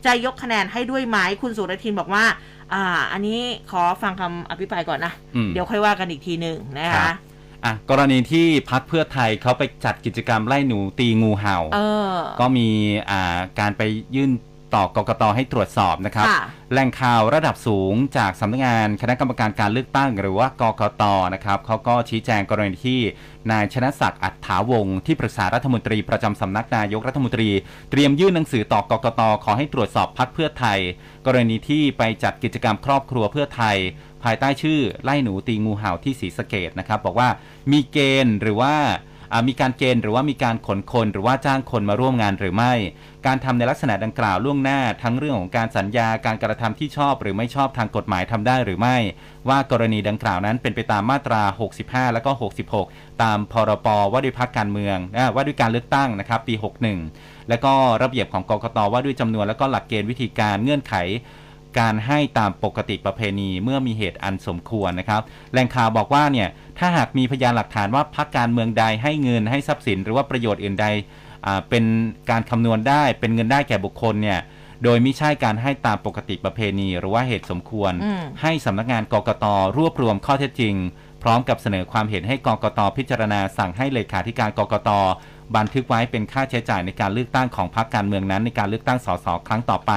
[0.04, 2.24] จะยกคะแนนให้ด้วยไหมคุณสุรทินบอกว่า
[2.72, 3.40] อ่า อันนี้
[3.70, 7.14] ขอฟังคำอภิปรายก่อนนะอืมเดี๋ยวค่อยว่ากันอีกทีหนึ่งนะครัคะบ
[7.64, 11.78] อะกรณีที่พักเพื่อไทยเขาไปจัดกิจกรรมไล่หนูตีงูเห่าเอ
[12.12, 12.68] อก็มี
[13.10, 13.82] อ่าการไป
[14.16, 14.30] ยื่น
[14.74, 16.42] ต่อกกตให้ตรวจสอบนะครับค่ะ
[16.72, 21.02] แหล่งข่าวระดับสูงจากสำนักงานคณะกรรมการการเลือกตั้ง หรือว่ากกต
[21.34, 23.00] นะครับเขาก็ชี้แจงกรณีที่
[23.50, 27.48] นายชนะศักดิ์อัฏฐาวงศ์ที่ปรึกษารัฐมนตรีประจำสำนักนายกรัฐมนตรี
[27.90, 30.78] เตรียมยื่นหนังสือต่อกกตขอให้ตรวจสอบพักเพื่อไทย
[31.26, 33.76] กรณีที่ไปจัดกิจกรรมครอบครัวเพื่อไทย
[34.24, 37.28] ภายใต้ชื่อไล่หนูตีงูเห่าที่ศรีสะเกดนะครับบอกว่า
[37.72, 39.11] มีเกณฑ์หรือว่าอ่า
[39.48, 42.72] มีการเกณฑ์หรือว่ามีการขนคนหรือว่าจ้างคนมาร่วมงานหรือไม่
[43.26, 48.96] การทำในลักษณะดังกล่าวล่วงหน้า ทั้งเรื่องของการสัญญาการกระทำที่ชอบหรือไม่ชอบทางกฎหมายทำได้หรือไม่
[49.48, 51.42] ว่ากรณีดังกล่าวนั้นเป็นไปตามมาตรา
[51.78, 52.30] 65 แล้วก็
[52.76, 54.96] 66 ตามพรบว่าด้วยพักการเมือง
[55.34, 56.54] ว่าด้วยการเลือกตั้งนะครับปี
[57.02, 57.72] 61 แล้วก็
[58.02, 60.94] ระเบียบของกกตว่าด้วยจำนวนแล้วก็หลักเกณฑ์วิธีการเงื่อนไข
[61.78, 66.48] การให้ตามปกติประเพณีเมื่อมีเหตุอันสมควรนะครับ แหล่งข่าวบอกว่าเนี่ย
[66.78, 70.86] ถ้าหากมีพยานหลักฐานว่าพักการเมืองใดให้เงินให้ทรัพย์สิน หรือว่าประโยชน์อื่นใด
[71.46, 71.84] อ่าเป็น
[72.30, 74.40] การคำนวณได้เป็นเงินได้แก่บุคคลเนี่ย
[74.84, 79.44] โดยไม่ใช่การให้ตามปกติประเพณี หรือว่าเหตุสมควรอืมให้สำนักงานกกต
[79.76, 80.74] รวบรวมข้อเท็จจริง
[81.22, 84.90] พร้อมกับเสนอความเห็นให้กกตพิจารณาสั่งให้เลขาธิการกกต
[85.56, 89.92] บันทึกไว้เป็นค่าใช้จ่ายในการเลือกตั้งของพรรคการเมืองนั้นในการเลือกตั้งสสครั้งต่อไป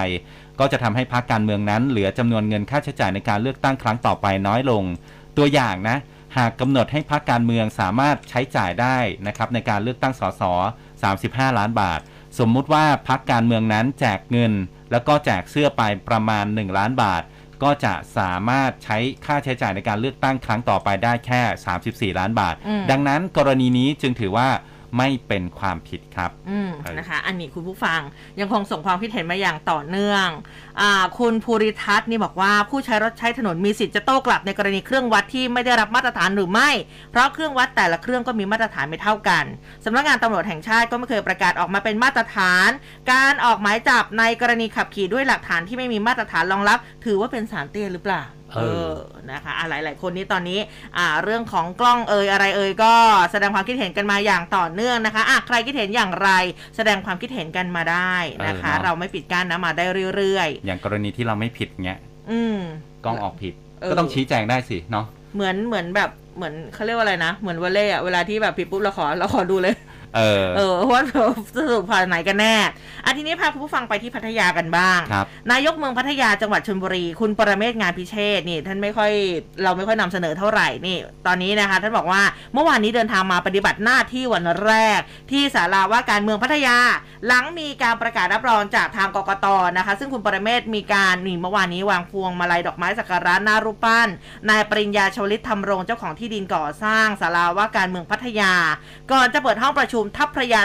[0.60, 4.84] ก็จะทำให้พรรคการเมืองนั้น เหลือจำนวนเงินค่าใช้จ่ายในการเลือกตั้งครั้งต่อไปน้อยลง
[5.38, 5.98] ตัวอย่างนะ
[6.38, 8.98] หากกำหนดให้พรรคการเมืองสามารถใช้จ่ายได้
[9.28, 10.42] นะครับในการเลือกตั้งสส
[11.00, 12.00] 35 ล้านบาท
[12.40, 14.54] สมมุติว่าพรรคการเมืองนั้นแจกเงิน
[14.92, 17.22] แล้วก็แจกเสื้อไปประมาณ 1 ล้านบาท
[17.66, 21.42] ก็จะสามารถใช้ค่าใช้จ่ายในการเลือกตั้งครั้งต่อไปได้แค่
[22.12, 24.50] 34 ล้านบาทอืมดังนั้นกรณีนี้จึงถือว่า
[24.98, 28.00] ไม่เป็นความผิดครับอืมเออนะคะ อันนี้คุณผู้ฟัง
[28.40, 30.28] ยังคงส่งความคิดเห็นมาอย่างต่อเนื่อง
[30.82, 36.70] อ่าคุณภูริทัศน์นี่บอกว่าผู้ใช้รถใช้ถนนมีสิทธิ์จะโต้กลับในกรณีเครื่องวัดที่ไม่ได้รับมาตรฐานหรือไม่
[37.12, 39.46] เพราะเครื่องวัดแต่ละเครื่องก็มีมาตรฐานไม่เท่ากัน
[39.86, 42.70] สำนักงานตำรวจแห่งชาติก็ไม่เคยประกาศออกมาเป็นมาตรฐาน
[43.12, 48.24] การออกหมายจับในกรณีขับขี่ด้วยหลักฐานที่ไม่มีมาตรฐานรองรับ ถือว่าเป็นสารเตี้ยหรือเปล่า
[48.54, 48.92] เออ
[49.32, 50.60] นะคะอะหลายๆคนนี้ตอนนี้
[50.98, 52.94] อ่าเรื่องของกล้องเอ่ยอะไรเอ่ยก็
[53.32, 56.30] แสดงความคิดเห็นกันมาอย่างต่อเนื่องนะคะอะใครคิดเห็นอย่างไร
[56.76, 58.16] แสดงความคิดเห็นกันมาได้
[58.48, 59.86] นะคะเออเนอะเราไม่ปิดกั้นนะมาได้
[60.16, 62.58] เรื่อยอย่างกรณีที่เราไม่ผิดเงี้ยๆอืม
[63.06, 69.76] กล้องออกผิดเออก็ต้องชี้แจงได้สิเนาะเหมือนเหมือนแบบเหมือนเขาเรียกว่าอะไรนะ เหมือนวอลเล่อะเวลาที่แบบผิดปุ๊บเราขอเราขอดูเลย
[70.16, 71.02] เออเออว่า
[71.58, 72.56] สรุปผ่านไหนกันแน่
[73.06, 79.12] อันทีนี้พาคุณผู้ฟังไปที่พัทยากันบ้างครับนายกเมืองพัทยาจังหวัดชลบุรี คุณปรเมศงานพิเชษฐ์นี่ท่านไม่ค่อย
[79.64, 80.98] เราไม่ค่อยนำเสนอเท่าไหร่นี่
[81.28, 82.22] ตอนนี้นะคะท่านบอกว่า
[82.54, 85.00] เมื่อวานนี้เดินทางมาปฏิบัติหน้าที่วันแรก
[85.32, 86.78] ที่ศาลาว่าการเมืองพัทยา
[87.28, 89.46] หลังมีการประกาศรับรองจากทางกกต
[89.78, 94.08] นะคะ ซึ่งคุณปรเมศมีการนี่เมื่อวานนี้วางพวงมาลัยดอกไม้สักการะหน้ารูปปั้น
[94.50, 98.54] นายปริญญาชวลิตธรรมรงค์เจ้าของที่ดินก่อสร้างศาลาว่าการเมืองพัทยา
[99.12, 100.62] ก่อนจะเปิดห้องประชุมทัพพระยา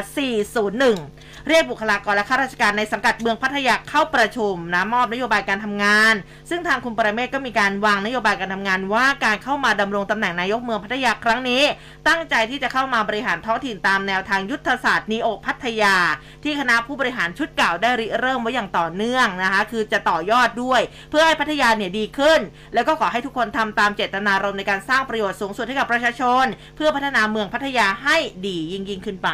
[0.71, 6.15] 401 เรียกบุคลากรและข้าราชการในสังกัดเมืองพัทยาเข้าประชุมนะมอบนโยบายการทำงาน
[6.51, 11.63] ซึ่งทางคุณปรเมศก็มีการวางนโยบายการทำงานว่าการเข้ามาดำรงตำแหน่งนายกเมืองพัทยาครั้งนี้
[12.09, 15.97] ตั้งใจที่จะเข้ามาบริหารท้องถิ่นตามแนวทางยุทธศาสตร์นีโอพัทยา
[16.45, 20.81] ที่คณะผู้บริหารชุดเก่าได้ริเริ่มไว้อย่างต่อเนื่องนะคะคือจะต่อยอดด้วย
[21.11, 22.41] เพื่อให้พัทยาเนี่ยดีขึ้น
[22.75, 26.45] แล้วก็ขอให้ทุกคนทำตามเจตนารมณ์ในการสร้างประโยชน์สูงสุดให้กับประชาชน
[26.77, 28.17] เพื่อพัฒนาเมืองพัทยาให้
[28.47, 29.30] ดียิ่งยิ่งขึ้นไป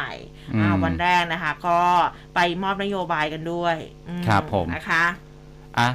[0.59, 1.79] อ่าอืมวันแรกนะคะ ก็
[2.35, 3.75] ไปมอบนโยบายกันด้วย
[4.09, 5.03] อืครับผมนะคะ
[5.79, 5.89] อะ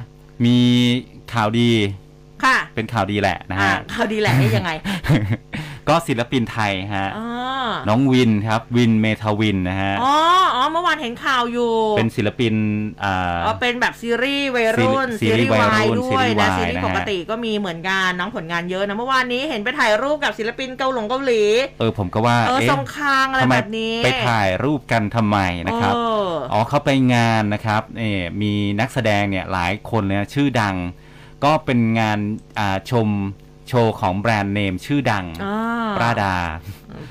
[0.45, 0.57] มี
[1.33, 1.71] ข่าวดี
[2.43, 4.71] ค่ะ เป็นข่าวดีแหละนะอ่าฮะเขาดีแหละให้ยังไง
[5.89, 7.27] ก็ศิลปินไทยฮะอ๋อ
[7.89, 10.13] น้องวินครับวินเมทาวินนะฮะอ๋อ
[10.55, 12.53] อ๋อเมื่อวานเห็นข่าวอยู่ เป็นศิลปิน
[13.03, 21.43] อ่าอ๋อเป็นแบบซีรีส์วัยรุ่นซีรีส์วายวัยรุ่นด้วยซีรีส์นะวายซีรีส์นะฮะปกติก็มีเหมือนกันน้องผลงานเยอะนะเมื่อวานนี้เห็นไปถ่ายรูปกับศิลปินเกาหลงเกาหลี
[21.79, 30.75] เออผมก็ว่าเออเอ๊ะทรงคางอะไรทำไมแบบนี้ไปถ่ายรูปกันทำไมนะครับเอออ๋อเขาไปงานนะครับนี่มีนักแสดงเนี่ยหลายคนเลยนะชื่อดัง
[31.43, 32.19] ก็เป็นงาน
[32.59, 33.09] อ่าชม
[33.69, 35.55] โชว์ของแบรนด์เนมชื่อดังอ่า
[35.97, 36.35] ปราดา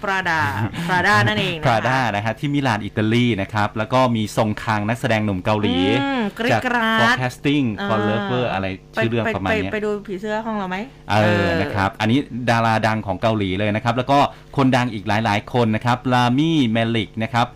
[0.04, 0.40] ปราดา
[0.88, 10.76] ปราดานั่นเองนะคะปราดานะฮะที่มิลานอิตาลีนะครับ แล้วก็มีทรงคางนักแสดงหนุ่มเกาหลีอืมกริ๊ดจากกราด forecasting อ่า for lover อะไรชื่อเรื่องประมาณไปเนี้ยไปดูผีเสื้อห้องเราไหม
[11.10, 12.18] เออนะครับ อันนี้
[12.50, 14.18] ดาราดังของเกาหลีเลยนะครับ แล้วก็
[14.56, 17.46] คนดังอีกหลาย ๆ คนนะครับลามี่เมลิกนะครับ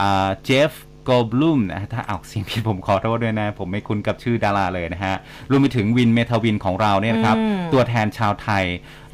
[0.00, 0.72] อ่าเจฟ
[1.04, 5.14] โกบลูมนะถ้าออกเสียงผิดผมขอโทษด้วยนะ ผมไม่คุ้นกับชื่อดาราเลยนะฮะ
[5.50, 8.64] รวมไปถึงวินเมทาวินของเราเนี่ยนะครับอืมตัวแทนชาวไทย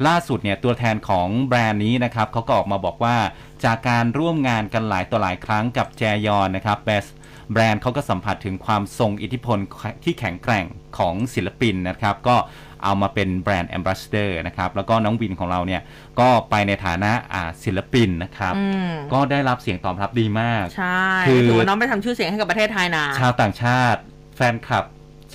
[0.07, 3.17] ล่าสุดเนี่ยตัวแทนของแบรนด์นี้นะครับเขาก็ออกมาบอกว่า
[3.63, 7.05] จากการร่วมงานกันหลายต่อหลายครั้งกับแจยอนนะครับเบส
[7.51, 9.57] แบรนด์เขาก็สัมผัสถึงความทรงอิทธิพล
[10.03, 10.65] ที่แข็งแกร่ง
[10.97, 12.35] ของศิลปินนะครับ ก็
[12.83, 15.81] เอามาเป็นแบรนด์แอมบ s สเดอร์นะครับแล้วก็น้องวินของเราเนี่ย
[16.19, 23.99] ก็ไปในฐานะอ่าศิลปินนะครับอืมก็ได้รับเสียงตอบรับดีมาก ใช่คือถือว่าน้องไปทำชื่อเสียงให้กับประเทศไทยนะชาวต่างชาติ
[24.35, 24.83] แฟนคลับ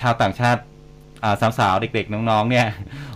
[0.01, 0.61] ชาวต่างชาติ
[1.25, 2.67] อ่าสาวๆเด็กๆ น้องๆ เนี่ย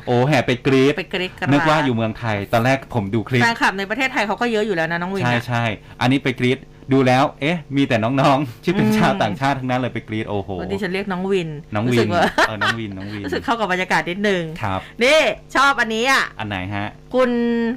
[0.06, 5.64] โอ้แห่ไปกรี๊ดไปกริ๊ดกราดนึกว่าอยู่เมืองไทย ตอนแรกผมดูคลิปแฟนคลับในประเทศไทยเขาก็เยอะอยู่แล้วนะน้องวินใช่อะใช่
[6.00, 6.58] อันนี้ไปกรี๊ด
[6.92, 15.20] ดูแล้ว เอ๊ะ มีแต่น้องๆที่เป็นอืมชาวต่างชาติทั้งนั้นเลยไปกรี๊ดโอ้โหวันนี้ฉันเรียกน้องวิน น้องรู้วิสึนกว่าเออน้องวินน้องวินรู้สึกเข้ากับบรรยากาศนิดนึงครับนี่
[15.54, 17.30] ชอบอันนี้อะอันไหนฮะ คุณ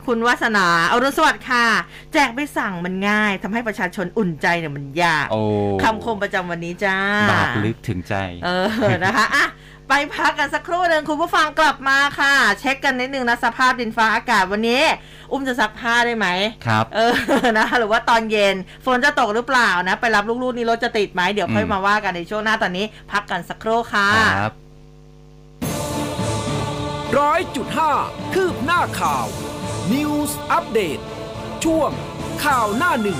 [0.07, 1.65] คุณวาสนาเอารุณสวัสดิ์ค่ะ
[2.13, 5.41] แจกไปสั่งมันง่ายทำให้ประชาชนอุ่นใจเนี่ยมันยากโอ้
[5.83, 6.97] คำคมประจำวันนี้จ้า
[7.31, 8.67] บาปลึกถึงใจ เออ
[9.05, 9.45] นะคะอะ
[9.93, 14.81] ไปพักกันสักครู่หนึ่งคุณผู้ฟังกลับมาค่ะ เช็คกันนิดนึงนะสภาพดินฟ้าอากาศวันนี้
[15.31, 16.27] อุ้มจะซักผ้าได้ไหม
[16.65, 17.13] ครับเออ
[17.57, 24.53] นะหรือว่าตอนเย็นฝนจะตกหรือเปล่านะ ไปรับลูกๆนี่รถจะติดไหมเดี๋ยวค่อยอืมมาว่ากันในช่วงหน้าตอนนี้ พักกันสักครู่ค่ะครับ
[27.19, 27.91] ร้อยจุดห้า
[28.33, 29.25] คืบหน้าข่าว
[29.93, 30.99] News อัปเดต
[31.63, 31.89] ช่วง
[32.45, 33.19] ข่าวหน้าหนึ่ง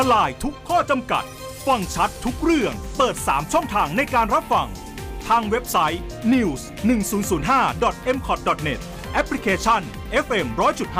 [0.00, 1.24] ทลายทุกข้อจำกัด
[1.66, 4.68] ฟังชัดทุกเรื่อง เปิด 3 ช่องทางในการรับฟัง
[5.28, 6.02] ทางเว็บไซต์
[6.34, 6.60] news
[7.18, 8.80] 1005 m c o t net
[9.12, 9.80] แอปพลิเคชัน
[10.24, 10.46] FM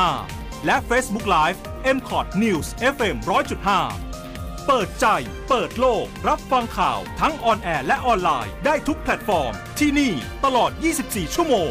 [0.06, 1.58] 100.5 และ Facebook Live
[1.96, 3.16] m c o t News FM
[3.92, 5.06] 100.5 เปิดใจ
[5.48, 10.12] เปิดโลก รับฟังข่าวทั้ง on air และออนไลน์ได้ทุกแพลตฟอร์ม ที่นี่
[10.44, 10.70] ตลอด
[11.02, 11.70] 24 ชั่วโมง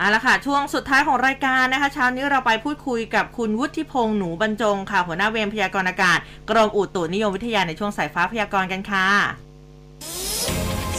[0.00, 6.18] เอาละค่ะ ช่วงสุดท้ายของรายการนะคะเช้านี้เราไปพูดคุยกับคุณวุฒิพงษ์หนูบรรจงค่ะ หัวหน้าเวรพยากรณ์อากาศ
[6.50, 9.06] กรมอุตุนิยมวิทยาในช่วงสายฟ้าพยากรณ์กันค่ะ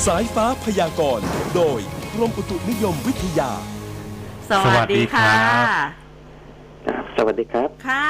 [0.06, 1.26] สายฟ้าพยากรณ์
[1.56, 1.80] โดย
[2.14, 3.52] กรมอุตุนิยมวิทยา
[4.50, 5.90] สวัสดีค่ะสวัสดีครับ
[6.88, 8.08] ครับสวัสดีครับ ค่ะ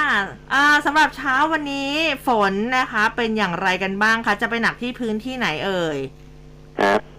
[0.54, 1.92] อ่าสำหรับเช้าวันนี้
[2.28, 5.98] ฝนนะคะ เป็นอย่างไรกันบ้างคะจะไปหนักที่พื้นที่ไหนเอ่ย
[6.80, 7.11] ครับอ่า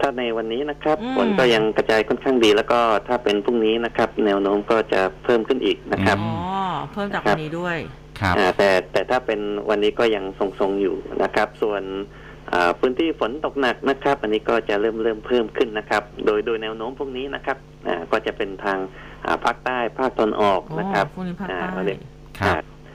[0.00, 6.34] ถ้าในวันนี้นะครับอืมฝนก็ยังกระจายค่อนข้างดี แล้วก็ถ้าเป็นพรุ่งนี้นะครับ แนวโน้มก็จะเพิ่มขึ้นอีกนะครับอ๋อ
[6.92, 7.76] เพิ่มจากวันนี้ด้วย
[8.20, 11.82] ครับอ่าแต่แต่ถ้าเป็นวันนี้ก็ยังทรงๆอยู่นะครับ ส่วน
[12.52, 17.56] อ่าพื้นที่ฝนตกหนักนะครับ อันนี้ก็จะเริ่มเริ่มเพิ่มขึ้นนะครับ โดยโดยแนวโน้มพวกนี้นะครับ
[17.86, 18.78] อ่าก็จะเป็นทาง
[19.26, 22.54] อ่าภาคใต้ภาคตะวันออกโอ้นะครับพรุ่งนี้ภาคอ่าใต้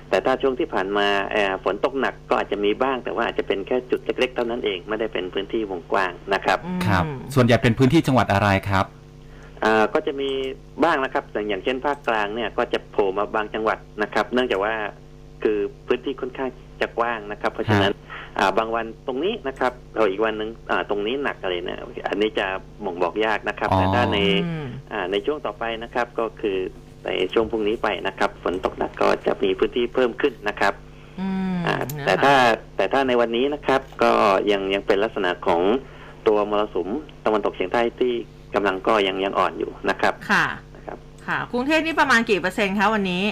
[0.10, 7.04] เราเรียกครับแต่ถ้าช่วงที่ผ่านมาเอ่อฝนตกหนักก็อาจจะมีบ้าง แต่ว่าอาจจะเป็นแค่จุดเล็กๆเท่านั้นเองไม่ได้เป็นพื้นที่วงกว้างนะครับอืมครับ
[7.36, 8.86] ส่วนใหญ่เป็นพื้นที่จังหวัดอะไรครับ
[9.66, 10.30] อ่าก็จะมี
[10.84, 14.74] บ้างนะครับอย่างอย่างเช่นภาคกลางเนี่ยก็จะโผล่มาบางจังหวัดนะครับ เนื่องจากว่า
[15.44, 15.58] คือ
[15.88, 16.50] พื้นที่ค่อนข้าง
[16.82, 17.94] จะกว้างนะครับ เพราะฉะนั้น
[18.40, 21.80] อ่าบางวันตรงนี้นะครับเราอีกวันหนึ่งอ่าตรงนี้หนักอะไรเนี่ย
[22.10, 22.48] อันนี้จะ
[22.86, 26.58] บ่งบอกยากนะครับอ๋อแต่ถ้าในอืมอ่าในช่วงต่อไปนะครับก็คือ
[27.06, 30.74] ในช่วงพรุ่งนี้ไปนะครับ ฝนตกหนักก็จะมีพื้นที่เพิ่มขึ้นนะครับ
[31.20, 32.34] อืมอ่านะคะแต่ถ้า
[32.76, 34.12] แต่ถ้าในวันนี้นะครับ ก็
[34.52, 35.62] ยังยังเป็นลักษณะของ
[36.28, 36.90] ตัวมรสุม
[37.26, 38.14] ตะวันตกเฉียงใต้ที่
[38.56, 40.46] กำลังก็ยังยังอ่อนอยู่นะครับ ค่ะ
[40.76, 40.98] นะครับ
[41.28, 43.24] ค่ะ กรุงเทพนี่ประมาณกี่เปอร์เซ็นต์คะวันนี้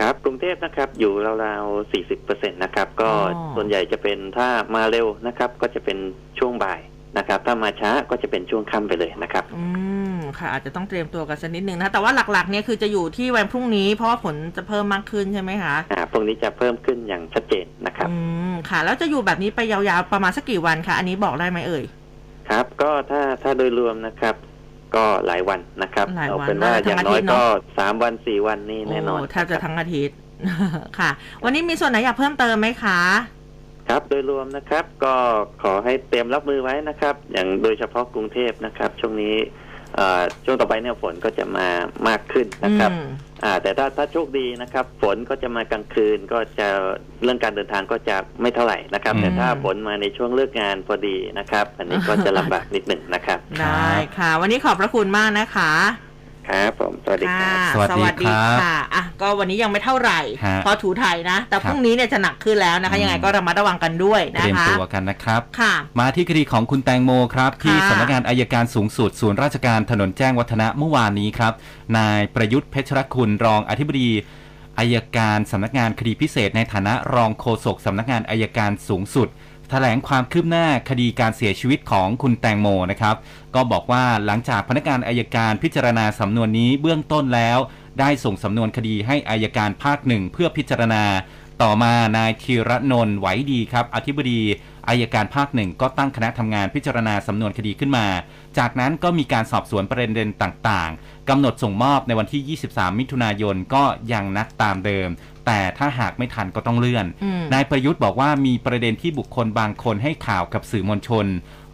[0.00, 1.12] ครับ กรุงเทพนะครับ อยู่
[1.44, 5.98] ราวๆ40เปอร์เซ็นต์นะครับ ก็อ๋อส่วนใหญ่จะเป็นถ้ามาเร็วนะครับ ก็จะเป็น
[6.38, 6.80] ช่วงบ่าย
[7.16, 9.64] นะครับถ้ามาช้าก็จะเป็นช่วงค่ำไปเลยนะครับ อื
[10.14, 18.16] มค่ะอาจจะต้องเตรียมตัวกันสักนิดนึงนะแต่ว่าหลักๆเนี่ยคือจะอยู่ที่วันพรุ่งนี้ เพราะว่าฝนจะเพิ่มมากขึ้นใช่ไหมคะอ่าพวกนี้จะเพิ่มขึ้นอย่างชัดเจนนะครับอื
[18.50, 21.84] มค่ะ แล้วจะอยู่แบบนี้ไปยาวๆประมาณสักกี่วันคะอันนี้บอกได้ไหมเอ่ย
[22.48, 24.34] ครับ ก็ถ้าถ้าโดยรวมนะครับ
[24.94, 30.16] ก็หลายวันนะครับหลายวันเอาเป็นว่าน่าจะอย่างทั้งน้อยอาทิตย์เนก็อะสามวันสี่วันนี่แน่นอนโแทบจะครับทั้งอาทิตย์
[30.98, 31.10] ค่ะ
[31.44, 32.98] วันนี้มีส่วนไหนอยากเพิ่มเติมไหมคะ
[33.88, 35.14] ครับโดยรวมนะครับก็
[35.62, 39.36] ขอให้เตรียมรับมือไว้นะครับ อย่างโดยเฉพาะกรุงเทพนะครับ ช่วงนี้
[39.96, 41.68] เอ่อช่วงต่อไปเนี่ยฝนก็จะมา
[42.08, 43.06] มากขึ้นนะครับอืม
[43.44, 46.68] อ่าแต่ถ้าถ้าโชคดีนะครับ ฝนก็จะมากลางคืนก็จะ
[47.22, 55.72] เรื่องการเดินทางก็จะไม่เท่าไหร่นะครับอืมแต่ถ้าฝนมาในช่วงเลิกงานพอดีนะครับ อันนี้ก็จะลำบากนิดหนึ่งนะครับ ได้ค่ะ วันนี้ขอบพระคุณมากนะคะ
[56.48, 71.52] ครับผมสวัสดีคค่ะรับ สวัสดีครับค่ะอะ ก็วันนี้ยังไม่เท่าไหร่ฮะพอถูไทยนะ แต่ครับพรุ่งนี้เนี่ยจะหนักขึ้นแล้วนะคะอืมยังไงก็ระมัดระวังกันด้วยเตนะรียมคะตัวกันนะครับค่ะ มาที่คดีของคุณแตงโมครับ ที่ค่ะสำนักงานอายการสูงสุดศูนย์ราชการถนนแจ้งวัฒนะเมื่อวานนี้ครับ
[71.98, 74.10] นายประยุทธ์เพชรคุณรองอธิบดี
[74.78, 79.28] อายการสำนักงานคดีพิเศษในฐานะรองโฆษกสำนักงานอายการสูงสุด
[79.70, 83.16] แถลงความคืบหน้าคดีการเสียชีวิตของคุณแตงโมนะครับ
[83.54, 87.58] ก็บอกว่าหลังจากพนักงานอายการพิจารณาสำนวนนี้เบื้องต้นแล้ว
[88.00, 91.04] ได้ส่งสำนวนคดีให้อายการภาคหนึ่งเพื่อพิจารณา
[91.62, 94.40] ต่อมานายธีรนนท์ไหวดีครับ อธิบดี
[94.88, 98.06] อายการภาคหนึ่งก็ตั้งคณะทำงานพิจารณาสำนวนคดีขึ้นมา
[98.58, 105.08] จากนั้นก็มีการสอบสวนประเด็นต่างๆกำหนดส่งมอบในวันที่ 23 มิถุนายนก็ยังนัดตามเดิม
[105.48, 111.26] แต่ถ้าหากไม่ทันก็ต้องเลื่อนอืมนายประยุทธ์บอกว่ามีประเด็นที่บุคคลบางคนให้ข่าวกับสื่อมวลชน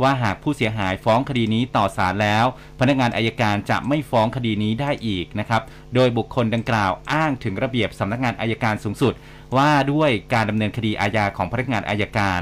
[0.03, 2.45] ว่าหากผู้เสียหายฟ้องคดีนี้ต่อศาลแล้ว
[2.81, 5.63] พนักงานอายการจะไม่ฟ้องคดีนี้ได้อีกนะครับ
[5.95, 9.15] โดยบุคคลดังกล่าวอ้างถึงระเบียบสำนักงานอายการสูงสุด
[9.57, 12.41] ว่าด้วยการดำเนินคดีอาญาของพนักงานอายการ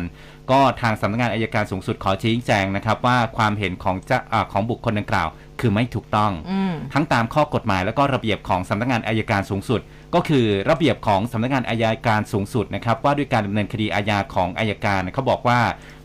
[0.50, 5.28] ก็ทางสำนักงานอายการสูงสุดขอชี้แจงนะครับว่าความเห็นของเจ้าอาของบุคคลดังกล่าว
[5.62, 9.80] คือไม่ถูกต้องอืมทั้งตามข้อกฎหมายแล้วก็ระเบียบของสำนักงานอายการสูงสุด
[10.14, 15.60] ก็คือระเบียบของสำนักงานอายการสูงสุดนะครับว่าด้วยการดำเนินคดีอาญาของอายการเขาบอกว่า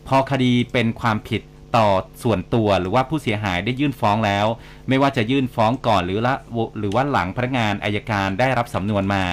[0.08, 1.42] พอคดีเป็นความผิด
[1.76, 1.88] ต่อ
[2.22, 4.46] ส่วนตัวหรือว่าผู้เสียหายได้ยื่นฟ้องแล้ว
[4.88, 6.34] ไม่ว่าจะยื่นฟ้องก่อนหรือละ
[6.78, 9.24] หรือว่าหลังพนักงานอายการได้รับสำนวนมา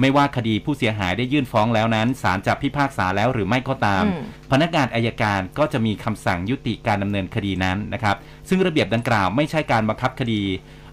[0.00, 4.08] ไม่ว่าคดีผู้เสียหายได้ยื่นฟ้องแล้วนั้นศาลจะพิพากษาแล้วหรือไม่ก็ตามม
[4.50, 8.16] พนักงานอายการก็จะมีคำสั่งยุติการดำเนินคดีนั้นนะครับ
[8.48, 10.42] ซึ่งระเบียบดังกล่าวไม่ใช่การบังคับคดี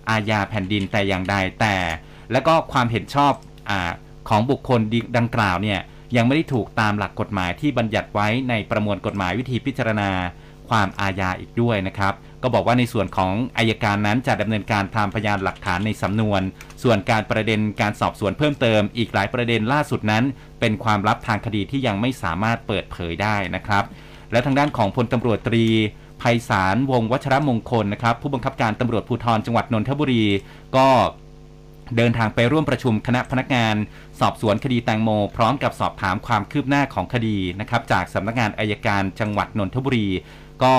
[0.10, 1.76] อาญาแผ่นดินแต่อย่างใดแต่
[2.32, 3.34] และก็ความเห็นชอบ
[3.70, 3.72] อ
[4.30, 4.80] ของบุคคล
[5.18, 5.80] ดังกล่าวเนี่ย
[6.18, 10.10] ยังไม่ได้ถูกตามหลักกฎหมายที่บัญญัติไว้ในประมวลกฎหมายวิธีพิจารณา
[10.70, 12.14] ความอาญาอีกด้วยนะครับ
[12.44, 16.42] ก็บอกว่าในส่วนของอายการนั้นจะดำเนินการตามพยานหลักฐานในสำนวน
[16.84, 20.24] ส่วนการประเด็นการสอบสวนเพิ่มเติม อีกหลายประเด็นล่าสุดนั้น
[20.60, 23.84] เป็นความลับทางคดีที่ยังไม่สามารถเปิดเผยได้นะครับ
[24.32, 25.66] และทางด้านของพลตำรวจตรี
[26.20, 30.24] ไพศาลวงวัชรมงคลนะครับผู้บังคับการตำรวจภูธรจังหวัดนนทบุรี
[30.76, 30.88] ก็
[31.98, 33.76] เดินทางไปร่วมประชุมคณะพนักงาน
[34.20, 40.08] สอบสวนคดีแตงโม พร้อมกับสอบถามความคืบหน้าของคดีนะครับจากสำนักงานอายการจังหวัดนนทบุรี
[40.64, 40.76] ก็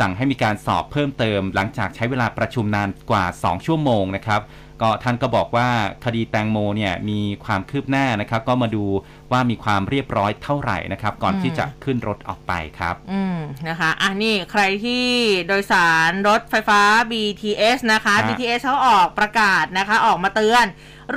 [0.00, 4.42] สั่งให้มีการสอบเพิ่มเติม หลังจากใช้เวลาประชุมนานกว่า 2 ชั่วโมงนะครับ
[4.82, 5.68] ก็ท่านก็บอกว่า
[6.04, 8.84] คดีแตงโมเนี่ยมีความคืบหน้านะครับ ก็มาดู
[9.32, 13.38] ว่ามีความเรียบร้อยเท่าไหร่นะครับ ก่อนอืมที่จะขึ้นรถออกไปครับ อืม
[13.68, 15.06] นะคะอะนี่ใครที่
[15.46, 16.80] โดยสารรถไฟฟ้า
[17.10, 20.66] BTS นะคะฮะ BTS เขาออกประกาศนะคะ ออกมาเตือน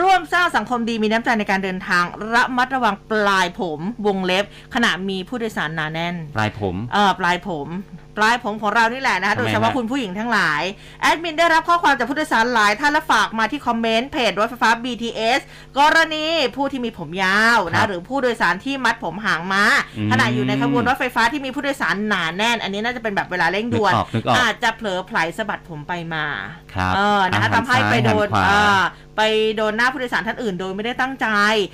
[0.02, 2.04] ร่วมสร้างสังคมดีมีน้ำใจในการเดินทาง
[2.34, 7.68] ระมัดระวังปลายผมวงเล็บ ขณะมีผู้โดยสารหนาแน่น ปลายผมเออปลายผม
[8.20, 10.62] ปลายผมของเรานี่แหละนะคะทำไมโดยเฉพาะฮะคุณผู้หญิงทั้งหลาย
[11.02, 15.40] แอดมินได้รับข้อความจากผู้โดยสารหลายท่านและฝากมาที่คอมเมนต์เพจรถไฟฟ้า BTS
[15.80, 19.64] กรณีผู้ที่มีผมยาวครันะบหรือผู้โดยสารที่มัดผมหางม้า
[19.98, 26.26] อืมขณะอยู่ในขบวนรถไฟฟ้าที่มีผู้โดยสารหนาแน่น อันนี้น่าจะเป็นแบบเวลาเร่งด่วนนึกออกนึกออกอาจจะเผลอไผลสะบัดผมไปมา
[26.74, 28.82] ครับเออนะคะอะทำให้ไปโดนหันซ้ายหันขวาอ่า
[29.18, 29.22] ไป
[29.56, 31.28] โดนหน้าผู้โดยสารท่านอื่นโดยไม่ได้ตั้งใจ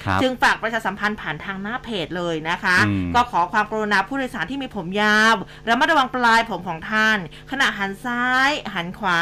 [0.05, 5.35] ครับจึงฝากประชาสัมพันธ์ผ่านทางหน้าเพจเลยนะคะอืมก็ขอความกรุณาผู้โดยสารที่มีผมยาว
[5.69, 7.17] ระมัดระวังปลายผมของท่าน
[7.51, 9.21] ขณะหันซ้าย หันขวา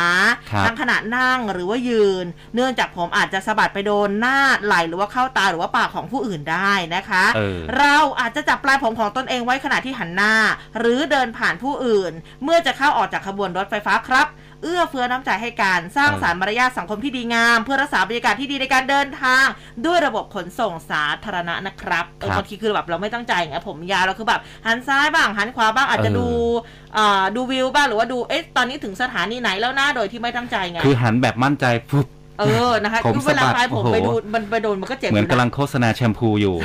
[0.52, 10.34] ครับทั้งขณะนั่งหรือว่ายืน เนื่องจากผมอาจจะสะบัดไปโดนหน้าไหลหรือว่าเข้าตาหรือว่าปากของผู้อื่นได้นะคะเออเราอาจจะจับปลายผมของตนเองไว้ขณะที่หันหน้า
[10.80, 12.12] หรือเดินผ่านผู้อื่น
[12.44, 14.28] เมื่อจะเข้าออกจากขบวนรถไฟฟ้าครับ
[14.64, 19.46] เอื้อเฟื้อน้ำใจให้การสร้างเออสารรค์มารยาทสังคมที่ดีงาม เพื่อรักษาบรรยากาศที่ดีในการเดินทาง
[19.86, 26.28] ด้วยระบบขนส่งสาธารณะนะครับเออบางทีคือแบบเราไม่ตั้งใจไงผมยาวเราคือแบบหันซ้ายบ้างหันขวาบ้างอาจจะเออดู
[26.98, 32.08] อ่าดูวิวบ้างหรือว่าดูเอ๊ะตอนนี้ถึงสถานีไหนแล้วนะโดยที่ไม่ตั้งใจไงคือหันแบบมั่นใจฟุบ
[32.40, 36.56] เออ นะคะผมคือเวลาสะบัดปลายผมโอ้โหไปดูมันไปโดนมันก็เจ็บเหมือนยู่กำนะลังโฆษณาแชมพูอยู่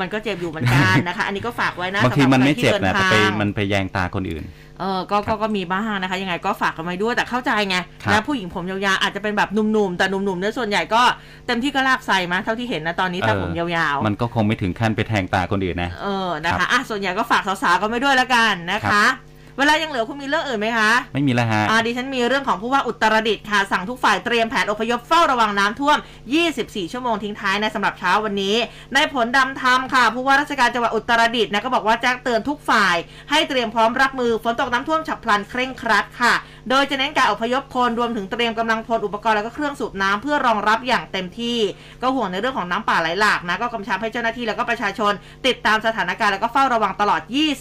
[0.00, 4.44] มันก็เจ็บอยู่เหมือนกันนะคะ อันนี้ก็ฝากไว้นะบางทีสำหรับมันไม่ใครที่เจ็บนะดิแต่ไปทางมันไปแยงตาคนอื่น
[4.80, 11.02] เออก็ก็ก็มีบ้างนะคะ ยังไงก็ฝากกันไว้ด้วยแต่เข้าใจไงครับนะผู้หญิงผมยาวๆอาจจะเป็นแบบหนุ่มๆแต่หนุ่มๆเนี่ยส่วนใหญ่ก็
[11.46, 19.29] เต็มที่ก็ลากใส่มาเท่าที่เห็นนะตอนนี้ถ้าเออผมยาวๆ มันก็คงไม่ถึงขั้นไปแทงตาคนอื่นนะเออนะคะอะส่วนใหญ่ก็ฝากสาวๆกันไว้ด้วยแล้วกันนะครัคะบ
[19.60, 25.98] เวลายังเหลือคุณมีเรื่องอื่นไหมคะ ไม่มีแล้วฮะอ่าดิฉันมีเรื่องของผู้ว่าอุตรดิตถ์ค่ะ สั่งทุกฝ่ายเตรียมแผนอพยพเฝ้าระวังน้ำท่วม
[26.44, 28.56] 24 ชั่วโมงทิ้งท้ายในสำหรับเช้าวันนี้
[28.94, 32.96] ในผลดำธรรมค่ะ ผู้ว่าราชการจังหวัดอุตรดิตถ์นะก็บอกว่าแจ้งเตือนทุกฝ่าย
[33.30, 36.34] ให้เตรียมพร้อมรับมือฝนตกน้ำท่วมฉับพลันเคร่งครัดค่ะ
[36.70, 41.58] โดยจะเน้นการอพยพคนรวมถึงเตรียมกำลังพลอุปกรณ์และก็เครื่องสูบน้ำเพื่อรองรับอย่างเต็มที่
[42.02, 45.12] ก็ห่วงในเรื่องของน้ำป่าไหลหลากนะก็กำชับให้เจ้าหน้าที่แล้วก็ประชาชน
[45.46, 47.20] ติดตามสถานการณ์แล้วก็เฝ้าระวังตลอด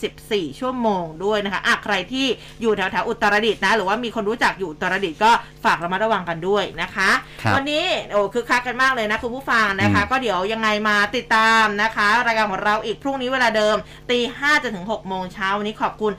[0.09, 2.27] 24 ชั่วโมงด้วยนะคะอะใครที่
[2.61, 5.31] อยู่แถวแถวๆอุตรดิตถ์นะ หรือว่ามีคนรู้จักอยู่อุตรดิตถ์ก็
[5.65, 7.09] ฝากระมัดระวังกันด้วยนะคะ
[7.41, 13.75] ครับวันนี้โอ้คือคักกันมากเลยนะคุณผู้ฟังนะคะอืมก็เดี๋ยวยังไงมาติดตามนะคะ รายการของเราอีกพรุ่งนี้เวลาเดิม
[14.11, 16.13] ตีห้าจนถึง6โมงเช้าวันนี้ขอบคุณ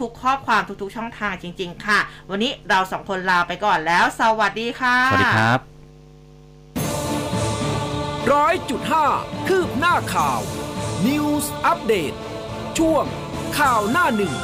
[0.00, 1.98] ทุก ๆ ข้อความทุก ๆ ช่องทางจริง ๆ ค่ะ
[2.30, 5.60] วันนี้เราสองคนลาไปก่อนแล้ว สวัสดีค่ะสวัสดีครับ
[8.32, 9.06] ร้อยจุดห้า
[9.48, 10.40] คืบหน้าข่าว
[11.06, 12.12] News อัปเดต
[12.78, 13.04] ช่วง
[13.58, 14.34] ข่าวหน้าหนึ่ง